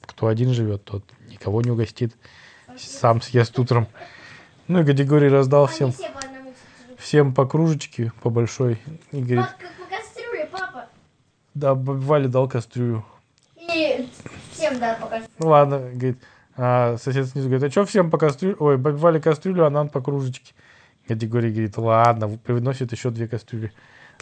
кто 0.01 0.25
один 0.25 0.53
живет, 0.53 0.85
тот 0.85 1.03
никого 1.27 1.61
не 1.61 1.69
угостит. 1.69 2.15
Сам 2.79 3.21
съест 3.21 3.59
утром. 3.59 3.87
Ну 4.67 4.79
и 4.79 4.83
Гадигорий 4.83 5.27
раздал 5.27 5.67
всем, 5.67 5.93
всем 6.97 7.31
по 7.35 7.45
кружечке, 7.45 8.11
по 8.23 8.31
большой. 8.31 8.81
И 9.11 9.21
говорит, 9.21 9.45
Пап, 9.45 9.59
как 9.59 9.71
по 9.73 9.95
кастрюле, 9.95 10.49
папа. 10.51 10.85
Да, 11.55 11.73
бабе 11.73 11.99
Вале 12.01 12.27
дал 12.27 12.47
кастрюлю. 12.47 13.03
И 13.55 14.07
всем 14.51 14.77
да, 14.79 14.95
покажу. 15.01 15.25
Ну 15.39 15.47
ладно, 15.47 15.79
говорит, 15.79 16.19
а 16.55 16.97
сосед 16.97 17.27
снизу 17.27 17.47
говорит, 17.47 17.63
а 17.63 17.71
что 17.71 17.85
всем 17.85 18.11
по 18.11 18.17
кастрюле, 18.17 18.55
ой, 18.59 18.77
бабе 18.77 18.97
Вале 18.97 19.19
кастрюлю, 19.19 19.65
а 19.65 19.69
нам 19.69 19.89
по 19.89 20.01
кружечке. 20.01 20.53
Категория 21.07 21.49
говорит, 21.49 21.77
ладно, 21.77 22.37
приносит 22.37 22.91
еще 22.91 23.09
две 23.09 23.27
кастрюли. 23.27 23.71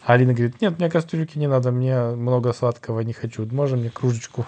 А 0.03 0.13
Алина 0.13 0.33
говорит, 0.33 0.61
нет, 0.61 0.77
мне 0.79 0.89
кастрюльки 0.89 1.37
не 1.37 1.47
надо, 1.47 1.71
мне 1.71 1.97
много 1.99 2.53
сладкого 2.53 2.99
не 3.01 3.13
хочу, 3.13 3.45
можно 3.51 3.77
мне 3.77 3.89
кружечку? 3.89 4.45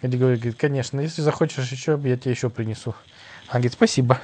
Категория 0.00 0.36
говорит, 0.36 0.56
конечно, 0.56 1.00
если 1.00 1.22
захочешь 1.22 1.70
еще, 1.70 1.98
я 2.04 2.16
тебе 2.16 2.30
еще 2.30 2.50
принесу. 2.50 2.94
Она 3.48 3.60
говорит, 3.60 3.72
спасибо. 3.72 4.18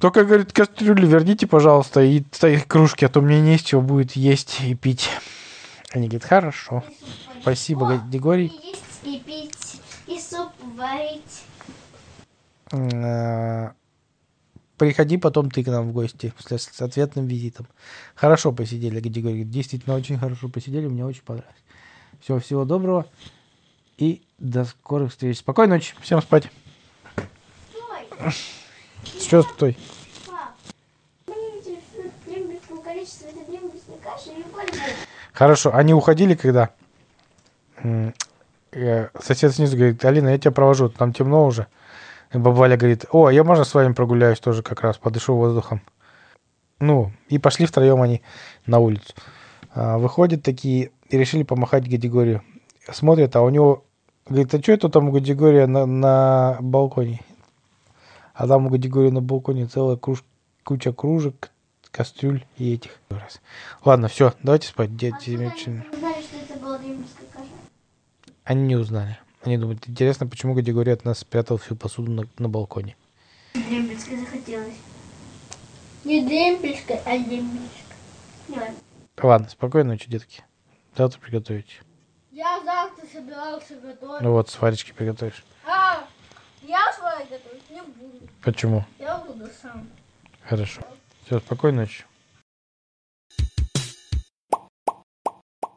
Только, 0.00 0.24
говорит, 0.24 0.52
кастрюли 0.52 1.06
верните, 1.06 1.46
пожалуйста, 1.46 2.00
и 2.02 2.22
кружки, 2.66 3.04
а 3.04 3.08
то 3.08 3.20
мне 3.20 3.40
не 3.40 3.56
из 3.56 3.62
чего 3.62 3.80
будет 3.80 4.12
есть 4.12 4.60
и 4.60 4.74
пить. 4.74 5.10
Они 5.90 6.08
говорят, 6.08 6.24
хорошо. 6.28 6.84
Спасибо, 7.40 7.94
О, 7.94 7.98
Григорий. 7.98 8.52
Есть, 8.62 8.84
и 9.04 9.20
пить, 9.20 9.80
и 10.06 10.20
суп 10.20 10.52
варить. 10.76 11.42
Э, 12.72 13.70
Приходи 14.76 15.16
потом 15.16 15.50
ты 15.50 15.64
к 15.64 15.68
нам 15.68 15.88
в 15.88 15.92
гости 15.92 16.32
с 16.38 16.58
с 16.62 16.82
ответным 16.82 17.26
визитом. 17.26 17.66
Хорошо 18.14 18.52
посидели, 18.52 19.00
Григорий. 19.00 19.44
Действительно, 19.44 19.96
очень 19.96 20.18
хорошо 20.18 20.48
посидели, 20.48 20.86
мне 20.86 21.04
очень 21.04 21.22
понравилось. 21.22 21.56
Всего, 22.20 22.38
всего 22.38 22.64
доброго 22.64 23.06
и 23.96 24.22
до 24.38 24.64
скорых 24.64 25.10
встреч. 25.10 25.38
Спокойной 25.38 25.76
ночи, 25.78 25.94
всем 26.00 26.20
спать. 26.22 26.48
Стой, 27.72 28.32
Что 29.20 29.42
стой? 29.42 29.76
пап. 30.26 30.54
Мне 31.26 31.58
интересует 31.58 32.12
трембельское 32.24 32.78
количество 32.78 33.26
этой 33.26 33.44
трембельской 33.46 33.96
каши 34.02 34.30
или 34.30 34.42
больше? 34.52 34.80
Хорошо, 35.38 35.72
они 35.72 35.94
уходили, 35.94 36.34
когда 36.34 36.70
э, 37.84 38.10
сосед 39.20 39.54
снизу 39.54 39.76
говорит, 39.76 40.04
Алина, 40.04 40.30
я 40.30 40.38
тебя 40.38 40.50
провожу, 40.50 40.88
там 40.88 41.12
темно 41.12 41.46
уже. 41.46 41.68
И 42.32 42.38
баба 42.38 42.56
Валя 42.56 42.76
говорит, 42.76 43.04
о, 43.12 43.30
я 43.30 43.44
можно 43.44 43.62
с 43.62 43.72
вами 43.72 43.92
прогуляюсь 43.92 44.40
тоже 44.40 44.64
как 44.64 44.80
раз, 44.80 44.98
подышу 44.98 45.36
воздухом. 45.36 45.80
Ну, 46.80 47.12
и 47.28 47.38
пошли 47.38 47.66
втроем 47.66 48.02
они 48.02 48.22
на 48.66 48.80
улицу. 48.80 49.14
А, 49.72 49.98
выходят 49.98 50.42
такие 50.42 50.90
и 51.08 51.16
решили 51.16 51.44
помахать 51.44 51.88
Гадигорию. 51.88 52.42
Смотрят, 52.90 53.36
а 53.36 53.42
у 53.42 53.50
него... 53.50 53.84
Говорит, 54.28 54.52
а 54.52 54.60
что 54.60 54.72
это 54.72 54.88
там 54.88 55.08
у 55.08 55.12
Гадигория 55.12 55.68
на, 55.68 55.86
на 55.86 56.56
балконе? 56.58 57.20
А 58.34 58.48
там 58.48 58.66
у 58.66 58.70
Гадигория 58.70 59.12
на 59.12 59.20
балконе 59.20 59.66
целая 59.66 59.98
круж- 59.98 60.24
куча 60.64 60.92
кружек, 60.92 61.52
кастрюль 61.90 62.44
и 62.56 62.74
этих. 62.74 62.92
Раз. 63.10 63.40
Ладно, 63.84 64.08
все, 64.08 64.34
давайте 64.42 64.68
спать. 64.68 64.96
Дети, 64.96 65.30
узнали, 65.92 66.22
что 66.22 66.36
это 66.36 66.60
была 66.60 66.78
трембельская 66.78 67.26
каша? 67.32 67.48
Они 68.44 68.62
не 68.62 68.76
узнали. 68.76 69.18
Они 69.42 69.56
думают, 69.56 69.88
интересно, 69.88 70.26
почему 70.26 70.54
Гадигорий 70.54 70.92
от 70.92 71.04
нас 71.04 71.20
спрятал 71.20 71.58
всю 71.58 71.76
посуду 71.76 72.10
на, 72.10 72.28
на 72.38 72.48
балконе. 72.48 72.96
Трембельская 73.52 74.18
захотелось. 74.20 74.74
Не 76.04 76.26
демпельская, 76.26 77.02
а 77.04 77.18
демпельская. 77.18 77.96
Не 78.48 78.58
ладно. 78.58 78.74
Ладно, 79.22 79.48
спокойной 79.48 79.92
ночи, 79.92 80.08
детки. 80.08 80.44
Завтра 80.96 81.20
приготовите. 81.20 81.74
Я 82.30 82.60
завтра 82.64 83.04
собирался 83.06 83.74
готовить. 83.76 84.20
Ну 84.20 84.32
вот, 84.32 84.48
сваречки 84.48 84.92
приготовишь. 84.92 85.44
А, 85.66 86.04
я 86.62 86.92
свой 86.92 87.26
готовить 87.28 87.68
не 87.70 87.82
буду. 87.82 88.28
Почему? 88.42 88.84
Я 88.98 89.18
буду 89.18 89.48
сам. 89.60 89.88
Хорошо. 90.44 90.82
Все, 91.28 91.40
спокойной 91.40 91.80
ночи. 91.80 92.07